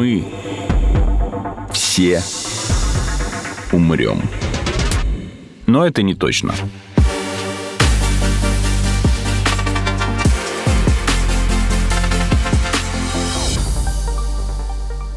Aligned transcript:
Мы 0.00 0.24
все 1.74 2.22
умрем. 3.70 4.22
Но 5.66 5.86
это 5.86 6.02
не 6.02 6.14
точно. 6.14 6.54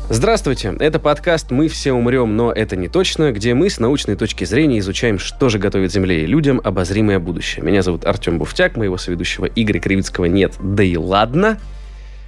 Здравствуйте, 0.09 0.75
это 0.77 0.99
подкаст 0.99 1.51
«Мы 1.51 1.69
все 1.69 1.93
умрем, 1.93 2.35
но 2.35 2.51
это 2.51 2.75
не 2.75 2.89
точно», 2.89 3.31
где 3.31 3.53
мы 3.53 3.69
с 3.69 3.79
научной 3.79 4.17
точки 4.17 4.43
зрения 4.43 4.79
изучаем, 4.79 5.17
что 5.17 5.47
же 5.47 5.59
готовит 5.59 5.93
Земле 5.93 6.23
и 6.23 6.25
людям 6.25 6.59
обозримое 6.61 7.19
будущее. 7.19 7.63
Меня 7.63 7.83
зовут 7.83 8.05
Артем 8.05 8.37
Буфтяк, 8.37 8.75
моего 8.75 8.97
соведущего 8.97 9.45
Игоря 9.45 9.79
Кривицкого 9.79 10.25
нет, 10.25 10.55
да 10.59 10.83
и 10.83 10.97
ладно. 10.97 11.57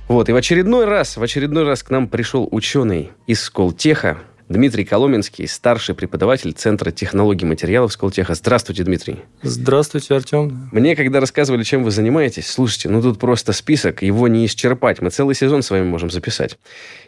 Вот, 0.07 0.29
и 0.29 0.33
в 0.33 0.35
очередной 0.35 0.85
раз, 0.85 1.17
в 1.17 1.23
очередной 1.23 1.63
раз 1.63 1.81
к 1.81 1.89
нам 1.89 2.07
пришел 2.07 2.47
ученый 2.51 3.11
из 3.25 3.41
Сколтеха, 3.41 4.19
Дмитрий 4.47 4.85
Коломенский, 4.85 5.47
старший 5.47 5.95
преподаватель 5.95 6.51
Центра 6.53 6.91
технологий 6.91 7.47
материалов 7.47 7.91
Сколтеха. 7.91 8.35
Здравствуйте, 8.35 8.83
Дмитрий. 8.83 9.21
Здравствуйте, 9.41 10.13
Артем. 10.13 10.69
Мне, 10.71 10.95
когда 10.95 11.19
рассказывали, 11.19 11.63
чем 11.63 11.83
вы 11.83 11.89
занимаетесь, 11.89 12.45
слушайте, 12.45 12.87
ну 12.89 13.01
тут 13.01 13.17
просто 13.17 13.51
список, 13.53 14.03
его 14.03 14.27
не 14.27 14.45
исчерпать. 14.45 15.01
Мы 15.01 15.09
целый 15.09 15.33
сезон 15.33 15.63
с 15.63 15.71
вами 15.71 15.85
можем 15.85 16.11
записать. 16.11 16.59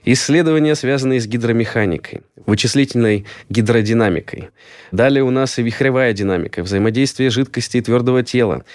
Исследования, 0.04 0.74
связанные 0.74 1.22
с 1.22 1.28
гидромеханикой, 1.28 2.22
вычислительной 2.48 3.28
гидродинамикой. 3.50 4.50
Далее 4.92 5.24
у 5.24 5.30
нас 5.30 5.60
и 5.60 5.62
вихревая 5.62 6.14
динамика, 6.14 6.64
взаимодействие 6.64 7.30
жидкости 7.30 7.78
и 7.78 7.82
твердого 7.82 8.24
тела, 8.24 8.66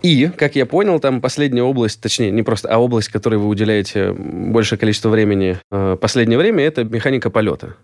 и, 0.00 0.30
как 0.36 0.56
я 0.56 0.66
понял, 0.66 0.98
там 0.98 1.20
последняя 1.20 1.62
область, 1.62 2.00
точнее, 2.00 2.30
не 2.30 2.42
просто, 2.42 2.68
а 2.68 2.78
область, 2.78 3.08
которой 3.08 3.36
вы 3.36 3.48
уделяете 3.48 4.12
большее 4.12 4.78
количество 4.78 5.10
времени 5.10 5.58
э, 5.70 5.96
последнее 6.00 6.38
время, 6.38 6.64
это 6.64 6.84
механика 6.84 7.30
полета. 7.30 7.76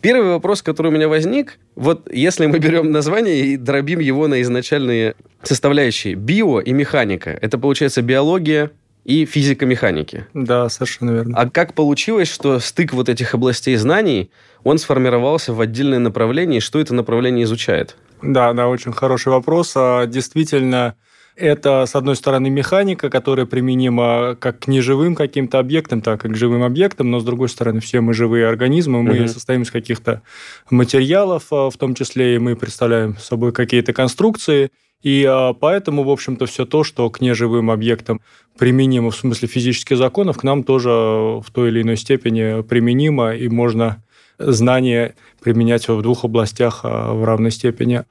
Первый 0.00 0.32
вопрос, 0.32 0.60
который 0.60 0.88
у 0.88 0.90
меня 0.90 1.08
возник, 1.08 1.58
вот 1.76 2.12
если 2.12 2.44
мы 2.44 2.58
берем 2.58 2.92
название 2.92 3.40
и 3.46 3.56
дробим 3.56 4.00
его 4.00 4.28
на 4.28 4.42
изначальные 4.42 5.14
составляющие, 5.42 6.14
био 6.14 6.60
и 6.60 6.72
механика, 6.72 7.30
это 7.30 7.56
получается 7.56 8.02
биология 8.02 8.70
и 9.04 9.24
физика 9.24 9.64
механики. 9.66 10.26
Да, 10.34 10.68
совершенно 10.68 11.10
верно. 11.10 11.38
А 11.38 11.48
как 11.48 11.74
получилось, 11.74 12.28
что 12.28 12.58
стык 12.58 12.92
вот 12.92 13.08
этих 13.08 13.34
областей 13.34 13.76
знаний, 13.76 14.30
он 14.62 14.78
сформировался 14.78 15.52
в 15.52 15.60
отдельное 15.60 15.98
направление, 15.98 16.58
и 16.58 16.60
что 16.60 16.80
это 16.80 16.94
направление 16.94 17.44
изучает? 17.44 17.96
Да, 18.22 18.52
да, 18.52 18.68
очень 18.68 18.92
хороший 18.92 19.28
вопрос. 19.28 19.72
А, 19.74 20.06
действительно, 20.06 20.96
это, 21.36 21.84
с 21.86 21.94
одной 21.94 22.16
стороны, 22.16 22.48
механика, 22.50 23.10
которая 23.10 23.46
применима 23.46 24.36
как 24.38 24.60
к 24.60 24.68
неживым 24.68 25.14
каким-то 25.14 25.58
объектам, 25.58 26.00
так 26.00 26.24
и 26.24 26.28
к 26.28 26.36
живым 26.36 26.62
объектам, 26.62 27.10
но, 27.10 27.20
с 27.20 27.24
другой 27.24 27.48
стороны, 27.48 27.80
все 27.80 28.00
мы 28.00 28.14
живые 28.14 28.46
организмы, 28.46 29.02
мы 29.02 29.20
угу. 29.20 29.28
состоим 29.28 29.62
из 29.62 29.70
каких-то 29.70 30.22
материалов, 30.70 31.46
а, 31.50 31.70
в 31.70 31.76
том 31.76 31.94
числе 31.94 32.36
и 32.36 32.38
мы 32.38 32.56
представляем 32.56 33.16
собой 33.18 33.52
какие-то 33.52 33.92
конструкции, 33.92 34.70
и 35.02 35.24
а, 35.28 35.52
поэтому, 35.52 36.04
в 36.04 36.10
общем-то, 36.10 36.46
все 36.46 36.64
то, 36.64 36.84
что 36.84 37.10
к 37.10 37.20
неживым 37.20 37.70
объектам 37.70 38.20
применимо 38.58 39.10
в 39.10 39.16
смысле 39.16 39.48
физических 39.48 39.98
законов, 39.98 40.38
к 40.38 40.44
нам 40.44 40.62
тоже 40.62 40.90
в 40.90 41.46
той 41.52 41.70
или 41.70 41.82
иной 41.82 41.96
степени 41.96 42.62
применимо, 42.62 43.34
и 43.34 43.48
можно 43.48 44.02
знания 44.38 45.14
применять 45.42 45.88
в 45.88 46.00
двух 46.02 46.24
областях 46.24 46.80
а, 46.84 47.12
в 47.12 47.24
равной 47.24 47.50
степени. 47.50 48.04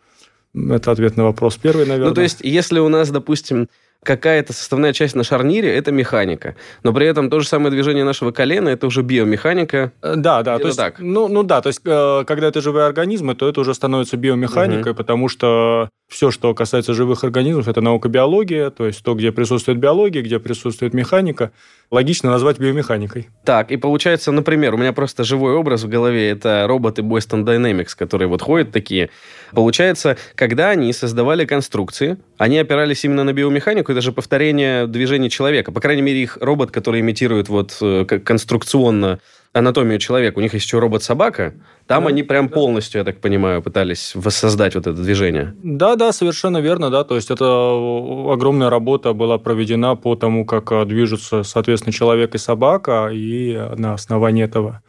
Это 0.56 0.92
ответ 0.92 1.18
на 1.18 1.24
вопрос 1.24 1.58
первый, 1.58 1.86
наверное. 1.86 2.10
Ну, 2.10 2.14
то 2.14 2.22
есть, 2.22 2.42
если 2.42 2.80
у 2.80 2.90
нас, 2.90 3.10
допустим, 3.10 3.70
какая-то 4.04 4.54
составная 4.54 4.94
часть 4.94 5.16
на 5.16 5.24
шарнире– 5.24 5.74
это 5.76 5.92
механика. 5.92 6.56
Но 6.84 6.94
при 6.94 7.08
этом 7.08 7.30
то 7.30 7.40
же 7.40 7.48
самое 7.48 7.72
движение 7.72 8.04
нашего 8.04 8.32
колена– 8.32 8.70
это 8.70 8.88
уже 8.88 9.02
биомеханика. 9.02 9.94
Э, 10.02 10.16
да, 10.16 10.44
да. 10.44 10.60
То 10.60 10.68
есть, 10.68 10.78
так. 10.78 11.00
Ну, 11.00 11.28
ну 11.28 11.44
да, 11.44 11.62
то 11.62 11.68
есть, 11.68 11.82
э, 11.86 12.24
когда 12.28 12.48
это 12.48 12.62
живые 12.62 12.86
организмы, 12.86 13.34
то 13.36 13.48
это 13.48 13.62
уже 13.62 13.74
становится 13.74 14.18
биомеханикой, 14.18 14.92
угу. 14.92 14.98
потому 14.98 15.30
что 15.30 15.90
все, 16.14 16.32
что 16.32 16.54
касается 16.54 16.94
живых 16.94 17.24
организмов, 17.24 17.68
это 17.68 17.82
наука 17.82 18.08
биология, 18.08 18.70
то 18.70 18.86
есть 18.86 19.04
то, 19.04 19.16
где 19.16 19.32
присутствует 19.32 19.80
биология, 19.80 20.22
где 20.22 20.40
присутствует 20.40 20.94
механика, 20.94 21.52
логично 21.92 22.30
назвать 22.30 22.60
биомеханикой. 22.60 23.30
Так, 23.44 23.72
и 23.72 23.78
получается, 23.78 24.32
например, 24.32 24.76
у 24.76 24.78
меня 24.78 24.94
просто 24.94 25.24
живой 25.24 25.54
образ 25.54 25.84
в 25.84 25.90
голове– 25.90 26.30
это 26.32 26.66
роботы 26.68 27.02
Boston 27.02 27.44
Dynamics, 27.44 27.90
которые 27.98 28.28
вот 28.28 28.42
ходят 28.42 28.72
такие. 28.72 29.10
Получается, 29.52 30.18
когда 30.36 30.70
они 30.70 30.94
создавали 30.94 31.46
конструкции, 31.46 32.18
они 32.38 32.58
опирались 32.58 33.04
именно 33.04 33.24
на 33.24 33.34
биомеханику, 33.34 33.92
и 33.92 33.96
даже 33.96 34.12
повторение 34.12 34.88
движений 34.88 35.30
человека. 35.30 35.72
По 35.72 35.82
крайней 35.82 36.02
мере, 36.02 36.22
их 36.22 36.38
робот, 36.40 36.72
который 36.72 37.02
имитирует 37.02 37.50
вот 37.50 37.78
э, 37.82 38.06
конструкционно 38.06 39.20
анатомию 39.54 40.00
человека. 40.00 40.40
У 40.40 40.42
них 40.42 40.54
есть 40.54 40.66
еще 40.66 40.80
робот-собака. 40.80 41.54
Там 41.86 42.04
да, 42.04 42.10
они 42.10 42.24
прям 42.24 42.48
да. 42.48 42.54
полностью, 42.54 43.00
я 43.00 43.06
так 43.06 43.22
понимаю, 43.22 43.62
пытались 43.62 44.14
воссоздать 44.16 44.76
вот 44.76 44.88
это 44.88 45.02
движение. 45.02 45.56
Да, 45.64 45.96
да, 45.96 46.12
совершенно 46.12 46.58
верно, 46.58 46.90
да. 46.90 47.04
То 47.04 47.16
есть 47.16 47.30
это 47.30 47.46
огромная 47.46 48.70
работа 48.70 49.14
была 49.14 49.38
проведена 49.38 49.96
по 49.96 50.16
тому, 50.16 50.46
как 50.46 50.72
э, 50.72 50.86
движутся, 50.86 51.44
соответственно, 51.44 51.94
человек 51.94 52.36
и 52.36 52.40
собака, 52.40 53.10
и 53.14 53.56
на 53.78 53.94
основании 53.94 54.44
этого 54.44 54.82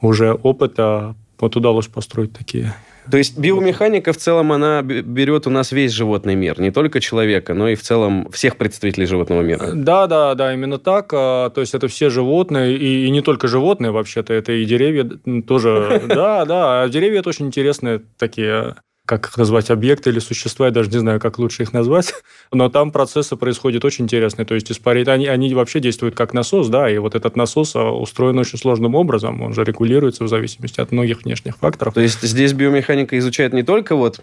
уже 0.00 0.32
опыта 0.32 1.14
вот 1.38 1.56
удалось 1.56 1.86
построить 1.86 2.32
такие 2.32 2.74
то 3.10 3.16
есть 3.16 3.38
биомеханика 3.38 4.12
в 4.12 4.16
целом, 4.16 4.52
она 4.52 4.82
берет 4.82 5.46
у 5.46 5.50
нас 5.50 5.72
весь 5.72 5.92
животный 5.92 6.34
мир, 6.34 6.60
не 6.60 6.70
только 6.70 7.00
человека, 7.00 7.54
но 7.54 7.68
и 7.68 7.74
в 7.74 7.82
целом 7.82 8.28
всех 8.30 8.56
представителей 8.56 9.06
животного 9.06 9.42
мира. 9.42 9.70
Да, 9.74 10.06
да, 10.06 10.34
да, 10.34 10.52
именно 10.52 10.78
так. 10.78 11.10
А, 11.12 11.50
то 11.50 11.60
есть 11.60 11.74
это 11.74 11.88
все 11.88 12.10
животные, 12.10 12.76
и, 12.76 13.06
и 13.06 13.10
не 13.10 13.20
только 13.20 13.48
животные 13.48 13.90
вообще-то, 13.90 14.32
это 14.34 14.52
и 14.52 14.64
деревья 14.64 15.04
тоже. 15.46 16.02
Да, 16.18 16.44
да, 16.44 16.82
а 16.82 16.88
деревья 16.88 17.20
это 17.20 17.28
очень 17.28 17.46
интересные 17.46 18.00
такие 18.18 18.76
как 19.08 19.26
их 19.26 19.38
назвать, 19.38 19.70
объекты 19.70 20.10
или 20.10 20.18
существа, 20.18 20.66
я 20.66 20.72
даже 20.72 20.90
не 20.90 20.98
знаю, 20.98 21.18
как 21.18 21.38
лучше 21.38 21.62
их 21.62 21.72
назвать, 21.72 22.12
но 22.52 22.68
там 22.68 22.92
процессы 22.92 23.36
происходят 23.36 23.84
очень 23.84 24.04
интересные, 24.04 24.44
то 24.44 24.54
есть 24.54 24.70
испарить, 24.70 25.08
они, 25.08 25.26
они 25.26 25.52
вообще 25.54 25.80
действуют 25.80 26.14
как 26.14 26.34
насос, 26.34 26.68
да, 26.68 26.90
и 26.90 26.98
вот 26.98 27.14
этот 27.14 27.34
насос 27.34 27.74
а, 27.74 27.90
устроен 27.90 28.38
очень 28.38 28.58
сложным 28.58 28.94
образом, 28.94 29.40
он 29.40 29.54
же 29.54 29.64
регулируется 29.64 30.24
в 30.24 30.28
зависимости 30.28 30.80
от 30.80 30.92
многих 30.92 31.24
внешних 31.24 31.56
факторов. 31.56 31.94
То 31.94 32.02
есть 32.02 32.20
здесь 32.22 32.52
биомеханика 32.52 33.18
изучает 33.18 33.54
не 33.54 33.62
только 33.62 33.96
вот 33.96 34.20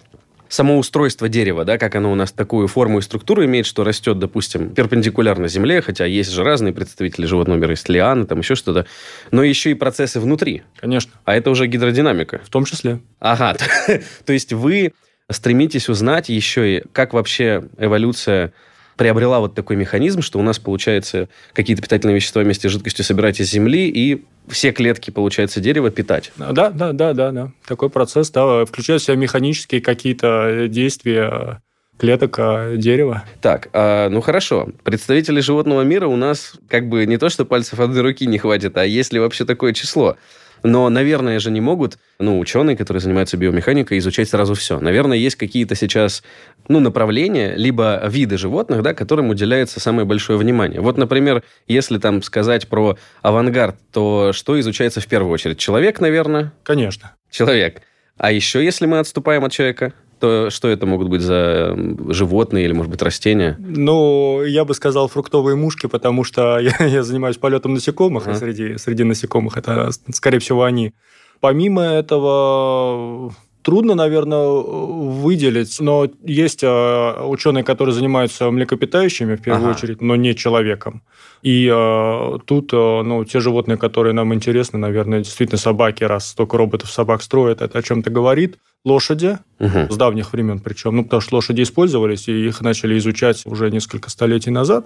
само 0.49 0.77
устройство 0.77 1.29
дерева, 1.29 1.65
да, 1.65 1.77
как 1.77 1.95
оно 1.95 2.11
у 2.11 2.15
нас 2.15 2.31
такую 2.31 2.67
форму 2.67 2.99
и 2.99 3.01
структуру 3.01 3.43
имеет, 3.45 3.65
что 3.65 3.83
растет, 3.83 4.19
допустим, 4.19 4.69
перпендикулярно 4.73 5.47
земле, 5.47 5.81
хотя 5.81 6.05
есть 6.05 6.31
же 6.31 6.43
разные 6.43 6.73
представители 6.73 7.25
животного 7.25 7.57
мира, 7.57 7.71
есть 7.71 7.89
лианы, 7.89 8.25
там 8.25 8.39
еще 8.39 8.55
что-то, 8.55 8.85
но 9.31 9.43
еще 9.43 9.71
и 9.71 9.73
процессы 9.73 10.19
внутри. 10.19 10.63
Конечно. 10.77 11.11
А 11.23 11.35
это 11.35 11.49
уже 11.49 11.67
гидродинамика. 11.67 12.41
В 12.43 12.49
том 12.49 12.65
числе. 12.65 12.99
Ага. 13.19 13.55
То 14.25 14.33
есть 14.33 14.53
вы 14.53 14.93
стремитесь 15.29 15.89
узнать 15.89 16.29
еще 16.29 16.77
и, 16.77 16.83
как 16.91 17.13
вообще 17.13 17.63
эволюция 17.77 18.53
приобрела 18.95 19.39
вот 19.39 19.55
такой 19.55 19.75
механизм, 19.75 20.21
что 20.21 20.39
у 20.39 20.41
нас, 20.41 20.59
получается, 20.59 21.29
какие-то 21.53 21.81
питательные 21.81 22.15
вещества 22.15 22.41
вместе 22.41 22.69
с 22.69 22.71
жидкостью 22.71 23.05
собирать 23.05 23.39
из 23.39 23.49
земли 23.49 23.89
и 23.89 24.25
все 24.47 24.71
клетки, 24.71 25.11
получается, 25.11 25.59
дерева 25.59 25.91
питать. 25.91 26.31
Да, 26.37 26.69
да, 26.69 26.91
да, 26.91 27.13
да, 27.13 27.31
да. 27.31 27.51
Такой 27.67 27.89
процесс, 27.89 28.29
да, 28.29 28.65
включает 28.65 29.01
в 29.01 29.05
себя 29.05 29.15
механические 29.15 29.81
какие-то 29.81 30.67
действия 30.69 31.61
клеток 31.97 32.35
а, 32.39 32.75
дерева. 32.75 33.23
Так, 33.41 33.69
а, 33.73 34.09
ну 34.09 34.21
хорошо. 34.21 34.69
Представители 34.83 35.39
животного 35.39 35.81
мира 35.81 36.07
у 36.07 36.15
нас 36.15 36.53
как 36.67 36.89
бы 36.89 37.05
не 37.05 37.17
то, 37.17 37.29
что 37.29 37.45
пальцев 37.45 37.79
одной 37.79 38.01
руки 38.01 38.25
не 38.25 38.37
хватит, 38.37 38.77
а 38.77 38.85
есть 38.85 39.13
ли 39.13 39.19
вообще 39.19 39.45
такое 39.45 39.73
число? 39.73 40.17
Но, 40.63 40.89
наверное, 40.89 41.39
же 41.39 41.51
не 41.51 41.61
могут, 41.61 41.97
ну, 42.19 42.39
ученые, 42.39 42.75
которые 42.77 43.01
занимаются 43.01 43.37
биомеханикой, 43.37 43.97
изучать 43.99 44.29
сразу 44.29 44.53
все. 44.55 44.79
Наверное, 44.79 45.17
есть 45.17 45.35
какие-то 45.35 45.75
сейчас, 45.75 46.23
ну, 46.67 46.79
направления, 46.79 47.55
либо 47.55 48.01
виды 48.07 48.37
животных, 48.37 48.81
да, 48.81 48.93
которым 48.93 49.29
уделяется 49.29 49.79
самое 49.79 50.05
большое 50.05 50.37
внимание. 50.37 50.81
Вот, 50.81 50.97
например, 50.97 51.43
если 51.67 51.97
там 51.97 52.21
сказать 52.21 52.67
про 52.67 52.97
авангард, 53.21 53.75
то 53.91 54.31
что 54.33 54.59
изучается 54.59 55.01
в 55.01 55.07
первую 55.07 55.31
очередь? 55.31 55.57
Человек, 55.57 55.99
наверное? 55.99 56.53
Конечно. 56.63 57.15
Человек. 57.29 57.81
А 58.17 58.31
еще, 58.31 58.63
если 58.63 58.85
мы 58.85 58.99
отступаем 58.99 59.43
от 59.43 59.51
человека? 59.51 59.93
То 60.25 60.49
что 60.49 60.67
это 60.69 60.87
могут 60.87 61.09
быть 61.09 61.21
за 61.21 61.77
животные 62.09 62.65
или, 62.65 62.73
может 62.73 62.91
быть, 62.91 63.01
растения? 63.01 63.57
Ну, 63.59 64.43
я 64.43 64.65
бы 64.65 64.73
сказал 64.73 65.07
фруктовые 65.07 65.55
мушки, 65.55 65.85
потому 65.87 66.23
что 66.23 66.57
я, 66.79 66.85
я 66.85 67.03
занимаюсь 67.03 67.37
полетом 67.37 67.73
насекомых, 67.75 68.27
а. 68.27 68.31
и 68.31 68.35
среди, 68.35 68.77
среди 68.77 69.03
насекомых 69.03 69.57
это, 69.57 69.91
скорее 70.11 70.39
всего, 70.39 70.63
они. 70.63 70.93
Помимо 71.41 71.83
этого, 71.83 73.33
трудно, 73.65 73.95
наверное, 73.95 74.47
выделить, 74.47 75.79
но 75.79 76.07
есть 76.23 76.61
а, 76.63 77.25
ученые, 77.27 77.63
которые 77.63 77.95
занимаются 77.95 78.51
млекопитающими 78.51 79.35
в 79.35 79.41
первую 79.41 79.71
ага. 79.71 79.75
очередь, 79.75 80.01
но 80.01 80.15
не 80.15 80.35
человеком. 80.35 81.01
И 81.41 81.67
э, 81.71 82.37
тут 82.45 82.73
э, 82.73 83.01
ну, 83.03 83.25
те 83.25 83.39
животные, 83.39 83.77
которые 83.77 84.13
нам 84.13 84.33
интересны, 84.33 84.77
наверное, 84.77 85.19
действительно 85.19 85.57
собаки, 85.57 86.03
раз 86.03 86.29
столько 86.29 86.57
роботов 86.57 86.91
собак 86.91 87.23
строят, 87.23 87.61
это 87.61 87.79
о 87.79 87.81
чем-то 87.81 88.09
говорит. 88.11 88.57
Лошади, 88.83 89.39
угу. 89.59 89.91
с 89.91 89.97
давних 89.97 90.31
времен 90.31 90.59
причем, 90.59 90.95
ну, 90.95 91.03
потому 91.03 91.21
что 91.21 91.35
лошади 91.35 91.63
использовались, 91.63 92.27
и 92.27 92.47
их 92.47 92.61
начали 92.61 92.95
изучать 92.99 93.43
уже 93.47 93.71
несколько 93.71 94.11
столетий 94.11 94.51
назад. 94.51 94.85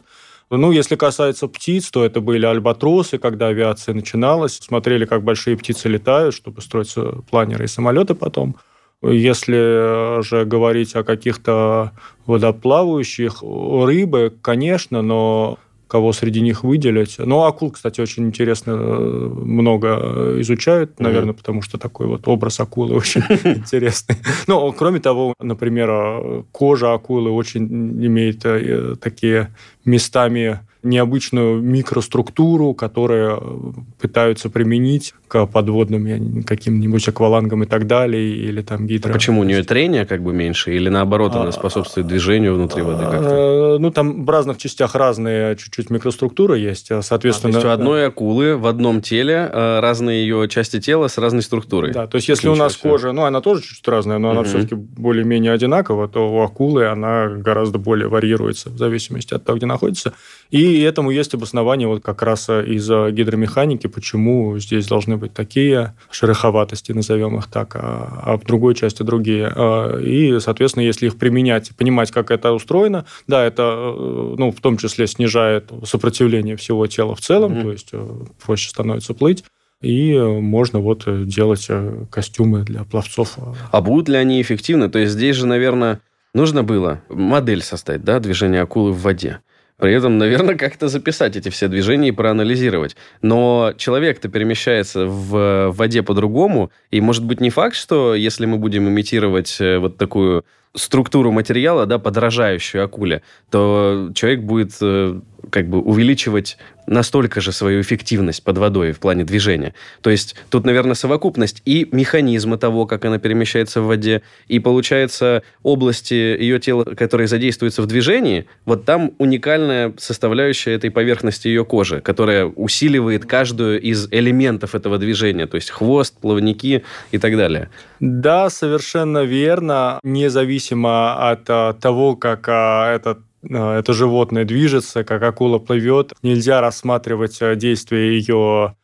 Ну, 0.49 0.71
если 0.71 0.95
касается 0.95 1.47
птиц, 1.47 1.91
то 1.91 2.05
это 2.05 2.21
были 2.21 2.45
альбатросы, 2.45 3.17
когда 3.17 3.47
авиация 3.47 3.93
начиналась. 3.93 4.57
Смотрели, 4.57 5.05
как 5.05 5.23
большие 5.23 5.57
птицы 5.57 5.89
летают, 5.89 6.33
чтобы 6.33 6.61
строить 6.61 6.95
планеры 7.29 7.65
и 7.65 7.67
самолеты 7.67 8.15
потом. 8.15 8.55
Если 9.01 10.21
же 10.21 10.45
говорить 10.45 10.95
о 10.95 11.03
каких-то 11.03 11.91
водоплавающих, 12.25 13.41
рыбы, 13.41 14.33
конечно, 14.41 15.01
но 15.01 15.57
кого 15.89 16.13
среди 16.13 16.41
них 16.41 16.63
выделить. 16.63 17.17
Ну, 17.17 17.43
акул, 17.43 17.71
кстати, 17.71 17.99
очень 17.99 18.27
интересно 18.27 18.71
э, 18.71 19.31
много 19.43 20.39
изучают, 20.39 20.99
наверное, 20.99 21.33
mm-hmm. 21.33 21.37
потому 21.37 21.61
что 21.63 21.79
такой 21.79 22.05
вот 22.05 22.27
образ 22.27 22.59
акулы 22.59 22.95
очень 22.95 23.21
интересный. 23.43 24.15
Ну, 24.45 24.71
кроме 24.71 24.99
того, 24.99 25.33
например, 25.39 25.89
э, 25.89 26.43
кожа 26.51 26.93
акулы 26.93 27.31
очень 27.31 27.65
имеет 28.05 28.45
э, 28.45 28.95
такие 29.01 29.49
местами 29.83 30.59
необычную 30.83 31.61
микроструктуру, 31.61 32.73
которую 32.73 33.85
пытаются 33.99 34.49
применить 34.49 35.13
к 35.29 35.45
подводным 35.45 36.43
каким-нибудь 36.43 37.07
аквалангам 37.07 37.63
и 37.63 37.67
так 37.67 37.85
далее, 37.85 38.35
или 38.35 38.63
там 38.63 38.87
гидро... 38.87 39.11
А 39.11 39.13
почему? 39.13 39.41
У 39.41 39.43
нее 39.43 39.63
трение 39.63 40.05
как 40.05 40.23
бы 40.23 40.33
меньше, 40.33 40.75
или 40.75 40.89
наоборот 40.89 41.35
она 41.35 41.49
а, 41.49 41.51
способствует 41.51 42.07
движению 42.07 42.55
внутри 42.55 42.81
воды 42.81 43.03
как-то? 43.03 43.77
Ну, 43.79 43.91
там 43.91 44.25
в 44.25 44.29
разных 44.29 44.57
частях 44.57 44.95
разные 44.95 45.55
чуть-чуть 45.55 45.91
микроструктуры 45.91 46.57
есть, 46.57 46.91
соответственно... 47.01 47.51
А, 47.51 47.61
то 47.61 47.67
есть 47.67 47.67
у 47.67 47.69
одной 47.69 48.07
акулы 48.07 48.57
в 48.57 48.65
одном 48.65 49.01
теле 49.01 49.47
а, 49.51 49.79
разные 49.81 50.23
ее 50.23 50.49
части 50.49 50.81
тела 50.81 51.07
с 51.07 51.19
разной 51.19 51.43
структурой? 51.43 51.93
Да, 51.93 52.07
то 52.07 52.15
есть 52.15 52.27
если 52.27 52.47
у 52.47 52.55
нас 52.55 52.75
кожа, 52.75 53.11
ну, 53.11 53.25
она 53.25 53.39
тоже 53.39 53.61
чуть-чуть 53.61 53.87
разная, 53.87 54.17
но 54.17 54.31
она 54.31 54.41
все-таки 54.43 54.73
более-менее 54.73 55.51
одинакова, 55.51 56.07
то 56.07 56.27
у 56.27 56.41
акулы 56.41 56.87
она 56.87 57.27
гораздо 57.27 57.77
более 57.77 58.07
варьируется 58.07 58.71
в 58.71 58.77
зависимости 58.79 59.35
от 59.35 59.45
того, 59.45 59.59
где 59.59 59.67
находится. 59.67 60.13
И 60.49 60.81
этому 60.81 61.11
есть 61.11 61.35
обоснование 61.35 61.87
вот 61.87 62.01
как 62.01 62.23
раз 62.23 62.49
из 62.49 62.89
гидромеханики, 62.89 63.85
почему 63.85 64.57
здесь 64.57 64.87
должны 64.87 65.18
быть 65.19 65.33
такие 65.33 65.93
шероховатости, 66.09 66.91
назовем 66.91 67.37
их 67.37 67.47
так, 67.47 67.75
а, 67.75 68.23
а 68.23 68.37
в 68.37 68.45
другой 68.45 68.75
части 68.75 69.03
другие. 69.03 69.51
А, 69.55 69.97
и, 69.99 70.39
соответственно, 70.39 70.83
если 70.83 71.07
их 71.07 71.17
применять, 71.17 71.71
понимать, 71.75 72.11
как 72.11 72.31
это 72.31 72.51
устроено, 72.51 73.05
да, 73.27 73.45
это, 73.45 73.63
э, 73.63 74.35
ну, 74.37 74.51
в 74.51 74.59
том 74.61 74.77
числе 74.77 75.07
снижает 75.07 75.71
сопротивление 75.83 76.55
всего 76.55 76.87
тела 76.87 77.15
в 77.15 77.21
целом, 77.21 77.53
mm-hmm. 77.53 77.61
то 77.61 77.71
есть 77.71 77.89
э, 77.91 78.07
проще 78.43 78.69
становится 78.69 79.13
плыть 79.13 79.43
и 79.81 80.17
можно 80.19 80.79
вот 80.79 81.05
делать 81.27 81.67
э, 81.69 82.05
костюмы 82.11 82.63
для 82.63 82.83
пловцов. 82.83 83.37
А 83.71 83.81
будут 83.81 84.09
ли 84.09 84.17
они 84.17 84.41
эффективны? 84.41 84.89
То 84.89 84.99
есть 84.99 85.13
здесь 85.13 85.37
же, 85.37 85.47
наверное, 85.47 86.01
нужно 86.33 86.63
было 86.63 87.01
модель 87.09 87.61
составить, 87.61 88.03
да, 88.03 88.19
движения 88.19 88.61
акулы 88.61 88.91
в 88.91 89.01
воде. 89.01 89.39
При 89.79 89.93
этом, 89.93 90.17
наверное, 90.17 90.55
как-то 90.55 90.89
записать 90.89 91.37
эти 91.37 91.49
все 91.49 91.69
движения 91.69 92.09
и 92.09 92.11
проанализировать. 92.11 92.97
Но 93.21 93.73
человек-то 93.77 94.27
перемещается 94.27 95.05
в 95.05 95.71
воде 95.71 96.03
по-другому, 96.03 96.69
и 96.91 96.99
может 96.99 97.23
быть 97.23 97.39
не 97.39 97.49
факт, 97.49 97.75
что 97.75 98.13
если 98.13 98.45
мы 98.45 98.57
будем 98.57 98.89
имитировать 98.89 99.57
э, 99.61 99.77
вот 99.77 99.97
такую 99.97 100.43
структуру 100.75 101.31
материала, 101.31 101.85
да, 101.85 101.99
подражающую 101.99 102.83
акуле, 102.83 103.21
то 103.49 104.11
человек 104.13 104.41
будет 104.41 104.73
э, 104.81 105.19
как 105.49 105.67
бы 105.67 105.79
увеличивать 105.79 106.57
настолько 106.89 107.39
же 107.39 107.51
свою 107.51 107.81
эффективность 107.81 108.43
под 108.43 108.57
водой 108.57 108.91
в 108.93 108.99
плане 108.99 109.23
движения. 109.23 109.75
То 110.01 110.09
есть 110.09 110.35
тут, 110.49 110.65
наверное, 110.65 110.95
совокупность 110.95 111.61
и 111.65 111.87
механизма 111.91 112.57
того, 112.57 112.87
как 112.87 113.05
она 113.05 113.19
перемещается 113.19 113.81
в 113.81 113.85
воде, 113.85 114.23
и, 114.47 114.59
получается, 114.59 115.43
области 115.61 116.13
ее 116.13 116.59
тела, 116.59 116.83
которые 116.83 117.27
задействуются 117.27 117.83
в 117.83 117.85
движении, 117.85 118.47
вот 118.65 118.85
там 118.85 119.11
уникальная 119.19 119.93
составляющая 119.97 120.73
этой 120.73 120.89
поверхности 120.89 121.47
ее 121.47 121.63
кожи, 121.63 122.01
которая 122.01 122.45
усиливает 122.45 123.25
каждую 123.25 123.79
из 123.79 124.07
элементов 124.11 124.73
этого 124.73 124.97
движения, 124.97 125.45
то 125.45 125.55
есть 125.55 125.69
хвост, 125.69 126.15
плавники 126.19 126.83
и 127.11 127.17
так 127.19 127.37
далее. 127.37 127.69
Да, 127.99 128.49
совершенно 128.49 129.23
верно. 129.23 129.99
Независимо 130.03 130.59
от 130.75 131.49
а, 131.49 131.73
того, 131.73 132.15
как 132.15 132.47
а, 132.47 132.93
этот 132.93 133.19
а, 133.49 133.79
это 133.79 133.93
животное 133.93 134.45
движется, 134.45 135.03
как 135.03 135.23
акула 135.23 135.59
плывет. 135.59 136.13
Нельзя 136.21 136.61
рассматривать 136.61 137.39
действие 137.57 138.17
ее 138.17 138.75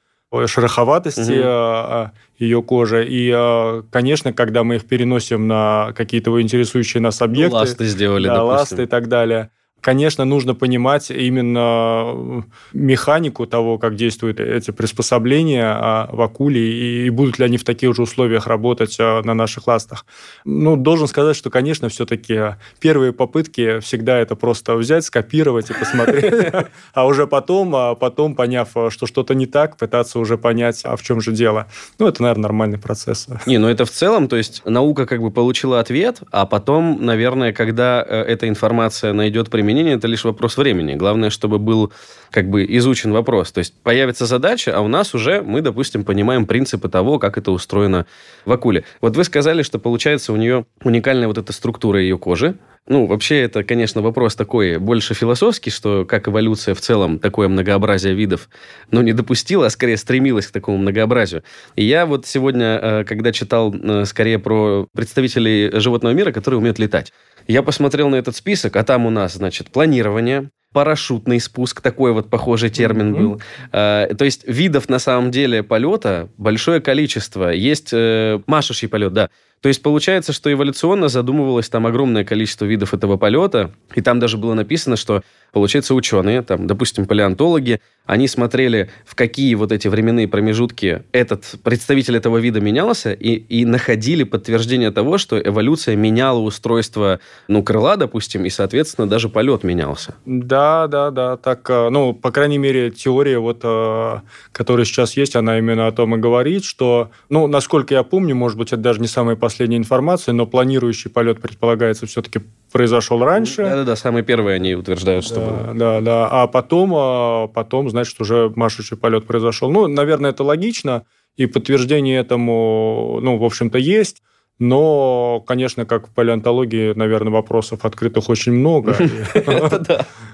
шероховатости 0.48 1.40
угу. 1.40 2.12
ее 2.40 2.62
кожи. 2.62 3.06
И, 3.08 3.82
конечно, 3.90 4.34
когда 4.34 4.64
мы 4.64 4.76
их 4.76 4.86
переносим 4.86 5.48
на 5.48 5.94
какие-то 5.96 6.42
интересующие 6.42 7.00
нас 7.00 7.22
объекты... 7.22 7.56
Ласты 7.56 7.86
сделали, 7.86 8.28
да, 8.28 8.36
допустим. 8.36 8.58
ласты 8.58 8.84
и 8.84 8.88
так 8.88 9.08
далее– 9.08 9.50
конечно, 9.86 10.26
нужно 10.26 10.56
понимать 10.56 11.12
именно 11.12 12.44
механику 12.74 13.46
того, 13.46 13.78
как 13.78 13.96
действуют 13.96 14.40
эти 14.40 14.72
приспособления 14.72 15.68
а, 15.68 16.10
в 16.12 16.22
акуле, 16.24 17.06
и 17.06 17.10
будут 17.12 17.38
ли 17.38 17.46
они 17.46 17.58
в 17.58 17.64
таких 17.64 17.96
же 17.96 18.02
условиях 18.02 18.48
работать 18.48 18.98
а, 19.00 19.22
на 19.22 19.36
наших 19.36 19.68
ластах. 19.68 20.08
Ну, 20.44 20.76
должен 20.76 21.08
сказать, 21.08 21.36
что, 21.36 21.52
конечно, 21.52 21.88
все-таки 21.90 22.56
первые 22.80 23.14
попытки 23.14 23.78
всегда 23.80 24.18
это 24.18 24.36
просто 24.36 24.76
взять, 24.76 25.06
скопировать 25.06 25.70
и 25.70 25.74
посмотреть, 25.74 26.34
а 26.96 27.06
уже 27.06 27.28
потом, 27.28 27.76
а 27.76 27.94
потом, 27.94 28.34
поняв, 28.34 28.70
что 28.90 29.06
что-то 29.06 29.36
не 29.36 29.46
так, 29.46 29.78
пытаться 29.78 30.18
уже 30.18 30.40
понять, 30.40 30.82
а 30.84 30.96
в 30.96 31.04
чем 31.04 31.22
же 31.22 31.32
дело. 31.32 31.68
Ну, 32.00 32.08
это, 32.08 32.24
наверное, 32.24 32.42
нормальный 32.42 32.80
процесс. 32.80 33.28
Не, 33.46 33.60
ну 33.60 33.68
это 33.68 33.86
в 33.86 33.92
целом, 33.92 34.30
то 34.30 34.36
есть 34.36 34.64
наука 34.66 35.06
как 35.06 35.22
бы 35.22 35.30
получила 35.30 35.80
ответ, 35.80 36.24
а 36.32 36.48
потом, 36.48 37.06
наверное, 37.06 37.54
когда 37.54 38.04
э, 38.04 38.22
эта 38.24 38.50
информация 38.50 39.14
найдет 39.14 39.52
применение, 39.52 39.75
применения 39.76 39.98
это 39.98 40.08
лишь 40.08 40.24
вопрос 40.24 40.58
времени. 40.58 40.96
Главное, 40.96 41.30
чтобы 41.30 41.60
был 41.60 41.92
как 42.32 42.50
бы 42.50 42.66
изучен 42.78 43.12
вопрос. 43.12 43.52
То 43.52 43.60
есть 43.60 43.74
появится 43.84 44.26
задача, 44.26 44.72
а 44.76 44.80
у 44.80 44.88
нас 44.88 45.14
уже 45.14 45.42
мы, 45.42 45.62
допустим, 45.62 46.06
понимаем 46.06 46.46
принципы 46.46 46.88
того, 46.88 47.20
как 47.20 47.38
это 47.38 47.52
устроено 47.52 48.06
в 48.46 48.52
акуле. 48.54 48.86
Вот 49.02 49.18
вы 49.18 49.24
сказали, 49.26 49.64
что 49.64 49.78
получается 49.80 50.32
у 50.32 50.38
нее 50.38 50.66
уникальная 50.84 51.28
вот 51.28 51.38
эта 51.38 51.52
структура 51.52 52.00
ее 52.00 52.18
кожи. 52.18 52.56
Ну, 52.88 53.08
вообще, 53.08 53.42
это, 53.42 53.64
конечно, 53.64 54.02
вопрос 54.02 54.36
такой 54.36 54.78
больше 54.78 55.16
философский, 55.16 55.72
что 55.72 56.06
как 56.06 56.28
эволюция 56.28 56.76
в 56.76 56.82
целом 56.82 57.18
такое 57.18 57.48
многообразие 57.48 58.14
видов, 58.14 58.48
ну, 58.92 59.02
не 59.02 59.12
допустила, 59.12 59.66
а 59.66 59.70
скорее 59.72 59.98
стремилась 59.98 60.46
к 60.46 60.52
такому 60.52 60.78
многообразию. 60.78 61.44
И 61.76 61.84
я 61.84 62.06
вот 62.06 62.28
сегодня, 62.28 62.80
э, 62.82 63.04
когда 63.04 63.32
читал 63.32 63.74
э, 63.74 64.06
скорее 64.06 64.38
про 64.38 64.88
представителей 64.94 65.72
животного 65.80 66.14
мира, 66.14 66.32
которые 66.32 66.60
умеют 66.60 66.78
летать, 66.78 67.12
я 67.48 67.64
посмотрел 67.64 68.10
на 68.10 68.16
этот 68.16 68.36
список, 68.36 68.76
а 68.76 68.84
там 68.84 69.06
у 69.06 69.10
нас, 69.10 69.34
значит, 69.34 69.72
планирование, 69.72 70.50
парашютный 70.76 71.40
спуск, 71.40 71.80
такой 71.80 72.12
вот 72.12 72.30
похожий 72.30 72.70
термин 72.70 73.16
mm-hmm. 73.16 73.18
был. 73.18 73.42
А, 73.72 74.14
то 74.14 74.26
есть 74.26 74.46
видов 74.46 74.90
на 74.90 75.00
самом 75.00 75.32
деле 75.32 75.64
полета 75.64 76.28
большое 76.38 76.82
количество. 76.82 77.48
Есть 77.48 77.92
э, 77.94 78.42
машущий 78.46 78.90
полет, 78.90 79.14
да. 79.14 79.30
То 79.62 79.70
есть 79.70 79.82
получается, 79.82 80.32
что 80.32 80.52
эволюционно 80.52 81.08
задумывалось 81.08 81.70
там 81.70 81.88
огромное 81.88 82.24
количество 82.24 82.66
видов 82.66 82.94
этого 82.94 83.18
полета, 83.18 83.72
и 83.96 84.02
там 84.02 84.20
даже 84.20 84.38
было 84.38 84.54
написано, 84.54 84.96
что, 84.96 85.24
получается, 85.54 85.96
ученые, 85.96 86.44
там, 86.44 86.68
допустим, 86.68 87.08
палеонтологи, 87.08 87.82
они 88.06 88.28
смотрели, 88.28 88.92
в 89.06 89.16
какие 89.16 89.56
вот 89.56 89.72
эти 89.72 89.88
временные 89.88 90.28
промежутки 90.28 91.02
этот 91.12 91.56
представитель 91.64 92.18
этого 92.18 92.38
вида 92.38 92.62
менялся, 92.62 93.12
и, 93.12 93.32
и 93.32 93.66
находили 93.66 94.24
подтверждение 94.24 94.92
того, 94.92 95.18
что 95.18 95.42
эволюция 95.42 95.96
меняла 95.96 96.40
устройство, 96.40 97.20
ну, 97.48 97.64
крыла, 97.64 97.98
допустим, 97.98 98.46
и, 98.46 98.52
соответственно, 98.52 99.08
даже 99.08 99.30
полет 99.30 99.64
менялся. 99.64 100.14
Да, 100.26 100.65
да, 100.88 101.12
да. 101.12 101.38
Так, 101.38 101.70
э, 101.70 101.90
ну, 101.90 102.14
по 102.14 102.32
крайней 102.32 102.58
мере, 102.58 102.92
теория, 102.92 103.40
вот, 103.40 103.62
э, 103.64 104.20
которая 104.52 104.86
сейчас 104.86 105.18
есть, 105.18 105.36
она 105.36 105.58
именно 105.58 105.88
о 105.88 105.92
том 105.92 106.16
и 106.16 106.18
говорит, 106.18 106.64
что, 106.64 107.12
ну, 107.30 107.48
насколько 107.48 107.94
я 107.94 108.04
помню, 108.04 108.36
может 108.36 108.58
быть, 108.58 108.74
это 108.74 108.82
даже 108.82 109.02
не 109.02 109.08
самая 109.08 109.36
последняя 109.36 109.78
информация, 109.78 110.34
но 110.34 110.46
планирующий 110.46 111.10
полет 111.10 111.42
предполагается 111.42 112.06
все-таки 112.06 112.42
произошел 112.72 113.24
раньше. 113.24 113.64
Да-да-да, 113.64 113.96
самые 113.96 114.24
первые 114.24 114.56
они 114.56 114.76
утверждают, 114.76 115.26
что 115.26 115.36
да, 115.36 115.42
было. 115.42 115.74
Да, 115.74 116.02
да. 116.02 116.28
А 116.30 116.48
потом, 116.48 116.94
а 116.96 117.48
потом, 117.48 117.90
значит, 117.90 118.20
уже 118.20 118.52
машущий 118.56 118.98
полет 118.98 119.26
произошел. 119.26 119.72
Ну, 119.72 119.88
наверное, 119.88 120.32
это 120.32 120.44
логично, 120.44 121.06
и 121.38 121.46
подтверждение 121.46 122.20
этому, 122.20 123.20
ну, 123.22 123.38
в 123.38 123.44
общем-то, 123.44 123.78
есть. 123.78 124.22
Но, 124.58 125.44
конечно, 125.46 125.86
как 125.86 126.08
в 126.08 126.12
палеонтологии, 126.12 126.94
наверное, 126.96 127.32
вопросов 127.32 127.84
открытых 127.84 128.30
очень 128.30 128.54
много. 128.54 128.96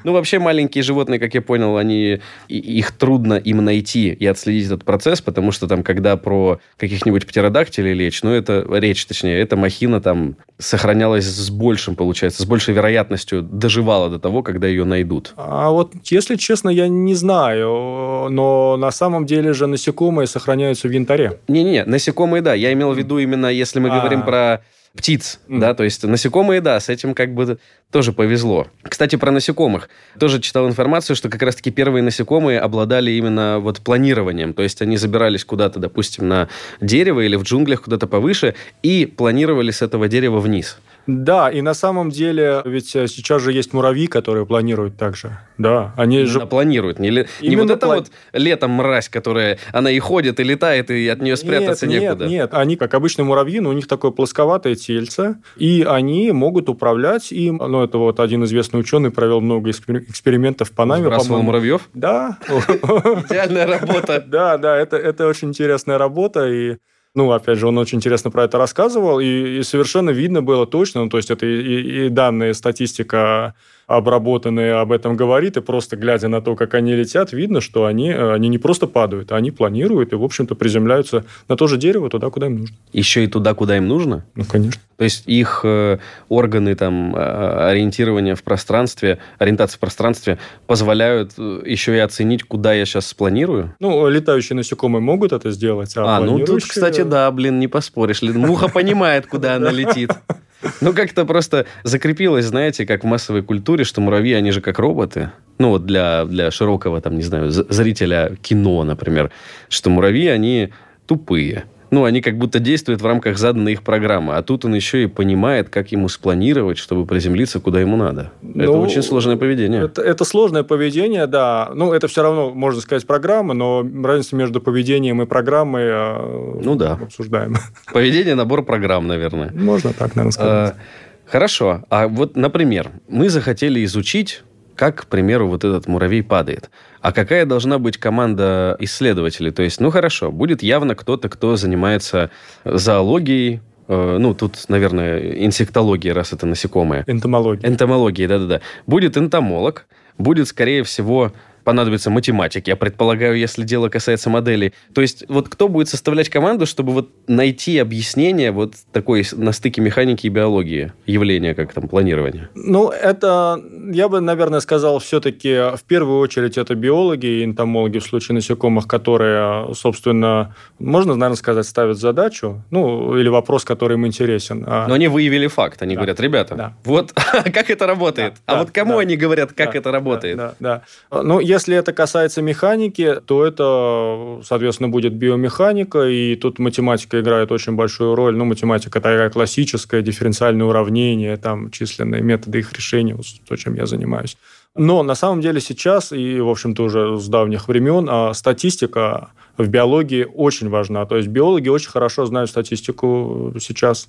Ну, 0.04 0.14
вообще, 0.14 0.40
маленькие 0.40 0.84
животные, 0.84 1.20
как 1.20 1.36
я 1.36 1.44
понял, 1.44 1.78
они 1.78 2.22
их 2.48 2.92
трудно 2.92 3.36
им 3.36 3.64
найти 3.64 4.10
и 4.10 4.26
отследить 4.26 4.66
этот 4.66 4.84
процесс, 4.84 5.22
потому 5.22 5.52
что 5.52 5.68
там, 5.68 5.84
когда 5.84 6.18
про 6.18 6.60
каких-нибудь 6.78 7.28
птеродактилей 7.28 7.94
речь, 7.94 8.24
ну, 8.24 8.32
это 8.32 8.66
речь, 8.72 9.06
точнее, 9.06 9.40
эта 9.40 9.56
махина 9.56 10.02
там 10.02 10.38
сохранялась 10.58 11.26
с 11.26 11.52
большим, 11.52 11.96
получается, 11.96 12.42
с 12.42 12.46
большей 12.48 12.74
вероятностью 12.74 13.44
доживала 13.44 14.10
до 14.10 14.18
того, 14.18 14.42
когда 14.42 14.68
ее 14.68 14.86
найдут. 14.86 15.34
А 15.38 15.70
вот, 15.70 15.94
если 16.06 16.36
честно, 16.36 16.70
я 16.70 16.88
не 16.88 17.14
знаю, 17.14 18.30
но 18.32 18.78
на 18.78 18.90
самом 18.92 19.28
деле 19.28 19.54
же 19.54 19.68
насекомые 19.68 20.26
сохраняются 20.26 20.88
в 20.88 20.92
янтаре. 20.92 21.40
Не-не-не, 21.48 21.86
насекомые, 21.86 22.42
да. 22.42 22.56
Я 22.56 22.74
имел 22.74 22.92
в 22.94 22.98
виду 22.98 23.20
именно, 23.20 23.46
если 23.46 23.80
мы 23.80 23.90
говорим 23.90 24.11
говорим 24.16 24.26
про 24.26 24.62
птиц, 24.96 25.40
mm. 25.48 25.60
да, 25.60 25.74
то 25.74 25.84
есть 25.84 26.04
насекомые, 26.04 26.60
да, 26.60 26.80
с 26.80 26.90
этим 26.90 27.14
как 27.14 27.34
бы 27.34 27.60
тоже 27.92 28.12
повезло. 28.12 28.68
Кстати, 28.84 29.16
про 29.16 29.32
насекомых. 29.32 29.90
Тоже 30.20 30.42
читал 30.42 30.68
информацию, 30.68 31.16
что 31.16 31.30
как 31.30 31.42
раз-таки 31.42 31.72
первые 31.72 32.04
насекомые 32.04 32.60
обладали 32.60 33.12
именно 33.12 33.60
вот 33.60 33.80
планированием, 33.80 34.54
то 34.54 34.64
есть 34.64 34.82
они 34.82 34.98
забирались 34.98 35.46
куда-то, 35.46 35.80
допустим, 35.80 36.28
на 36.28 36.50
дерево 36.82 37.22
или 37.22 37.36
в 37.36 37.44
джунглях 37.44 37.84
куда-то 37.84 38.08
повыше 38.08 38.56
и 38.84 39.06
планировали 39.06 39.72
с 39.72 39.82
этого 39.82 40.08
дерева 40.08 40.40
вниз. 40.40 40.78
Да, 41.08 41.50
и 41.50 41.62
на 41.62 41.74
самом 41.74 42.10
деле, 42.10 42.62
ведь 42.66 42.96
э, 42.96 43.08
сейчас 43.08 43.42
же 43.42 43.52
есть 43.52 43.74
муравьи, 43.74 44.08
которые 44.08 44.46
планируют 44.46 44.98
так 44.98 45.16
же. 45.16 45.38
Да, 45.58 45.94
они 45.98 46.18
Именно 46.18 46.32
же... 46.32 46.40
планируют. 46.48 47.00
Не, 47.00 47.10
ли... 47.10 47.28
не 47.42 47.56
вот 47.56 47.70
это 47.70 47.86
пла... 47.86 47.96
вот 47.96 48.12
летом 48.34 48.72
мразь, 48.72 49.10
которая, 49.10 49.58
она 49.72 49.92
и 49.92 50.00
ходит, 50.00 50.40
и 50.40 50.44
летает, 50.44 50.92
и 50.92 51.08
от 51.08 51.22
нее 51.22 51.36
спрятаться 51.38 51.88
нет, 51.88 52.02
некуда. 52.02 52.26
Нет, 52.26 52.32
нет, 52.32 52.54
они, 52.54 52.76
как 52.76 52.94
обычные 52.94 53.26
муравьи, 53.26 53.60
но 53.60 53.70
у 53.70 53.74
них 53.74 53.88
такое 53.88 54.12
плосковатое 54.12 54.76
тельце, 54.76 55.38
и 55.58 55.86
они 55.88 56.32
могут 56.32 56.70
управлять 56.70 57.32
им. 57.32 57.58
Ну, 57.58 57.84
это 57.84 57.98
вот 57.98 58.20
один 58.20 58.44
известный 58.44 58.80
ученый 58.80 59.12
провел 59.12 59.42
много 59.42 59.72
экспериментов 59.72 60.70
в 60.70 60.72
Панаме. 60.74 61.06
Сбрасывал 61.06 61.42
муравьев? 61.42 61.90
Да. 61.94 62.38
Идеальная 62.48 63.68
работа. 63.68 64.26
Да, 64.32 64.58
да, 64.58 64.78
это, 64.78 64.98
это 64.98 65.28
очень 65.28 65.50
интересная 65.50 65.98
работа, 65.98 66.48
и 66.48 66.78
ну, 67.16 67.32
опять 67.32 67.58
же, 67.58 67.68
он 67.68 67.78
очень 67.78 67.98
интересно 67.98 68.32
про 68.32 68.46
это 68.46 68.58
рассказывал, 68.58 69.20
и, 69.20 69.60
и 69.60 69.64
совершенно 69.64 70.12
видно 70.12 70.42
было 70.42 70.66
точно, 70.66 71.04
ну, 71.04 71.10
то 71.10 71.18
есть 71.18 71.30
это 71.30 71.46
и, 71.46 71.62
и, 71.62 72.06
и 72.06 72.10
данные, 72.10 72.54
статистика 72.54 73.54
обработанные 73.98 74.76
об 74.76 74.92
этом 74.92 75.16
говорит, 75.16 75.58
и 75.58 75.62
просто 75.62 75.96
глядя 75.96 76.28
на 76.28 76.42
то, 76.42 76.56
как 76.56 76.74
они 76.74 76.94
летят, 76.94 77.34
видно, 77.34 77.62
что 77.62 77.86
они, 77.86 78.12
они 78.12 78.48
не 78.48 78.58
просто 78.58 78.88
падают, 78.88 79.32
а 79.32 79.36
они 79.36 79.52
планируют 79.52 80.14
и, 80.14 80.16
в 80.16 80.24
общем-то, 80.24 80.56
приземляются 80.56 81.26
на 81.48 81.58
то 81.58 81.68
же 81.68 81.78
дерево 81.78 82.10
туда, 82.10 82.30
куда 82.30 82.48
им 82.48 82.58
нужно. 82.58 82.76
Еще 82.94 83.24
и 83.24 83.28
туда, 83.28 83.54
куда 83.54 83.78
им 83.78 83.88
нужно? 83.88 84.26
Ну, 84.36 84.44
конечно. 84.46 84.82
То 85.02 85.06
есть 85.06 85.24
их 85.26 85.62
э, 85.64 85.98
органы 86.30 86.76
там, 86.76 87.16
э, 87.16 87.70
ориентирования 87.70 88.36
в 88.36 88.44
пространстве, 88.44 89.18
ориентации 89.40 89.78
в 89.78 89.80
пространстве 89.80 90.38
позволяют 90.68 91.32
э, 91.40 91.64
еще 91.66 91.96
и 91.96 92.00
оценить, 92.00 92.44
куда 92.44 92.74
я 92.74 92.86
сейчас 92.86 93.08
спланирую? 93.08 93.74
Ну, 93.80 94.08
летающие 94.08 94.56
насекомые 94.56 95.02
могут 95.02 95.32
это 95.32 95.50
сделать, 95.50 95.98
а, 95.98 96.18
а 96.18 96.22
ну 96.22 96.46
тут, 96.46 96.64
кстати, 96.64 97.02
да, 97.02 97.32
блин, 97.32 97.60
не 97.60 97.68
поспоришь. 97.68 98.22
Муха 98.22 98.68
понимает, 98.68 99.26
куда 99.26 99.56
она 99.56 99.72
летит. 99.72 100.12
Ну, 100.82 100.94
как-то 100.94 101.26
просто 101.26 101.66
закрепилось, 101.84 102.46
знаете, 102.46 102.86
как 102.86 103.04
в 103.04 103.08
массовой 103.08 103.44
культуре, 103.44 103.84
что 103.84 104.02
муравьи, 104.02 104.34
они 104.34 104.52
же 104.52 104.62
как 104.62 104.80
роботы. 104.80 105.32
Ну, 105.58 105.70
вот 105.70 105.86
для, 105.86 106.26
для 106.26 106.52
широкого, 106.52 107.02
там, 107.02 107.16
не 107.16 107.24
знаю, 107.24 107.52
зрителя 107.52 108.36
кино, 108.42 108.84
например, 108.84 109.32
что 109.70 109.90
муравьи, 109.90 110.28
они 110.28 110.74
тупые 111.08 111.66
ну, 111.92 112.06
они 112.06 112.22
как 112.22 112.38
будто 112.38 112.60
действуют 112.60 113.02
в 113.02 113.06
рамках 113.06 113.38
заданной 113.38 113.74
их 113.74 113.84
программы, 113.84 114.38
а 114.38 114.42
тут 114.42 114.64
он 114.64 114.74
еще 114.74 115.04
и 115.04 115.08
понимает, 115.08 115.68
как 115.70 115.92
ему 115.92 116.08
спланировать, 116.08 116.78
чтобы 116.78 117.06
приземлиться, 117.06 117.60
куда 117.60 117.82
ему 117.82 117.98
надо. 117.98 118.32
Ну, 118.42 118.64
это 118.64 118.72
очень 118.72 119.04
сложное 119.04 119.36
поведение. 119.36 119.84
Это, 119.84 120.02
это 120.02 120.24
сложное 120.24 120.64
поведение, 120.64 121.28
да. 121.28 121.70
Ну, 121.76 121.92
это 121.92 122.08
все 122.08 122.24
равно, 122.24 122.52
можно 122.52 122.80
сказать, 122.80 123.06
программа, 123.06 123.54
но 123.54 123.86
разница 124.04 124.38
между 124.38 124.62
поведением 124.62 125.22
и 125.22 125.26
программой 125.26 125.84
э, 125.84 126.62
ну, 126.64 126.76
да. 126.76 126.94
обсуждаем. 126.94 127.58
Поведение– 127.94 128.36
набор 128.36 128.64
программ, 128.64 129.08
наверное. 129.08 129.52
Можно 129.54 129.92
так, 129.92 130.16
наверное, 130.16 130.32
сказать. 130.32 130.76
А, 130.76 131.30
хорошо. 131.30 131.84
А 131.90 132.08
вот, 132.08 132.38
например, 132.38 132.92
мы 133.10 133.28
захотели 133.28 133.84
изучить 133.84 134.44
как, 134.82 135.04
к 135.04 135.06
примеру, 135.06 135.48
вот 135.48 135.64
этот 135.64 135.86
муравей 135.86 136.24
падает. 136.24 136.72
А 137.02 137.12
какая 137.12 137.46
должна 137.46 137.78
быть 137.78 138.00
команда 138.00 138.76
исследователей? 138.80 139.52
То 139.52 139.62
есть, 139.62 139.80
ну 139.80 139.92
хорошо, 139.92 140.32
будет 140.32 140.64
явно 140.64 140.96
кто-то, 140.96 141.30
кто 141.30 141.56
занимается 141.56 142.32
зоологией, 142.66 143.62
э, 143.88 144.18
ну, 144.20 144.34
тут, 144.34 144.58
наверное, 144.70 145.46
инсектология, 145.46 146.16
раз 146.16 146.34
это 146.34 146.48
насекомые. 146.48 147.04
Энтомология. 147.06 147.70
Энтомология, 147.70 148.28
да-да-да. 148.28 148.62
Будет 148.88 149.18
энтомолог, 149.18 149.86
будет, 150.18 150.48
скорее 150.48 150.82
всего, 150.82 151.32
понадобится 151.64 152.10
математик, 152.10 152.68
я 152.68 152.76
предполагаю, 152.76 153.38
если 153.38 153.64
дело 153.64 153.90
касается 153.90 154.30
моделей. 154.30 154.74
То 154.94 155.02
есть 155.02 155.26
вот 155.28 155.50
кто 155.50 155.68
будет 155.68 155.90
составлять 155.90 156.30
команду, 156.30 156.66
чтобы 156.66 156.94
вот 156.94 157.10
найти 157.28 157.78
объяснение 157.78 158.52
вот 158.52 158.74
такой 158.92 159.26
на 159.34 159.52
стыке 159.52 159.82
механики 159.82 160.28
и 160.28 160.30
биологии 160.30 160.94
явления, 161.06 161.54
как 161.54 161.74
там 161.74 161.88
планирование? 161.88 162.50
Ну, 162.56 162.90
это, 162.90 163.62
я 163.92 164.10
бы, 164.10 164.22
наверное, 164.22 164.60
сказал, 164.60 165.00
все-таки 165.00 165.76
в 165.76 165.84
первую 165.88 166.20
очередь 166.20 166.58
это 166.58 166.76
биологи 166.76 167.26
и 167.26 167.46
энтомологи 167.46 168.00
в 168.00 168.04
случае 168.04 168.36
насекомых, 168.36 168.88
которые, 168.88 169.74
собственно, 169.74 170.56
можно, 170.80 171.16
наверное, 171.16 171.38
сказать, 171.38 171.66
ставят 171.66 171.98
задачу, 171.98 172.64
ну, 172.72 173.18
или 173.18 173.30
вопрос, 173.30 173.64
который 173.64 173.96
им 173.96 174.08
интересен. 174.08 174.64
А 174.68 174.88
Но 174.88 174.96
они 174.96 175.08
выявили 175.08 175.48
факт, 175.48 175.82
они 175.82 175.96
да. 175.96 176.02
говорят, 176.02 176.20
ребята, 176.20 176.56
да. 176.56 176.74
вот 176.84 177.14
как 177.54 177.70
это 177.70 177.88
работает? 177.88 178.34
Да, 178.34 178.40
а 178.46 178.54
да, 178.54 178.60
вот 178.60 178.72
кому 178.72 178.94
да, 178.94 179.00
они 179.00 179.18
говорят, 179.18 179.54
как 179.54 179.74
да, 179.74 179.80
это 179.80 179.92
работает? 179.92 180.38
Да, 180.38 180.56
да, 180.60 180.84
да. 181.12 181.24
Ну, 181.24 181.40
если 181.52 181.76
это 181.76 181.92
касается 181.92 182.42
механики, 182.42 183.16
то 183.26 183.46
это, 183.46 184.42
соответственно, 184.44 184.90
будет 184.90 185.14
биомеханика, 185.14 186.08
и 186.08 186.36
тут 186.36 186.60
математика 186.60 187.20
играет 187.20 187.52
очень 187.52 187.74
большую 187.74 188.16
роль. 188.16 188.38
Ну, 188.38 188.46
математика 188.46 189.02
такая 189.02 189.30
классическая, 189.30 190.02
дифференциальные 190.02 190.66
уравнения, 190.66 191.36
там, 191.38 191.70
численные 191.70 192.22
методы 192.22 192.60
их 192.60 192.72
решения, 192.74 193.18
то, 193.48 193.56
чем 193.58 193.76
я 193.76 193.86
занимаюсь. 193.86 194.38
Но 194.76 195.04
на 195.04 195.16
самом 195.16 195.42
деле 195.42 195.60
сейчас, 195.60 196.14
и, 196.14 196.40
в 196.40 196.48
общем-то, 196.48 196.84
уже 196.84 197.20
с 197.20 197.28
давних 197.28 197.68
времен, 197.68 198.08
а, 198.10 198.34
статистика 198.34 199.32
в 199.58 199.68
биологии 199.68 200.26
очень 200.34 200.70
важна. 200.70 201.06
То 201.06 201.18
есть 201.18 201.28
биологи 201.28 201.68
очень 201.68 201.90
хорошо 201.90 202.26
знают 202.26 202.50
статистику 202.50 203.54
сейчас. 203.60 204.08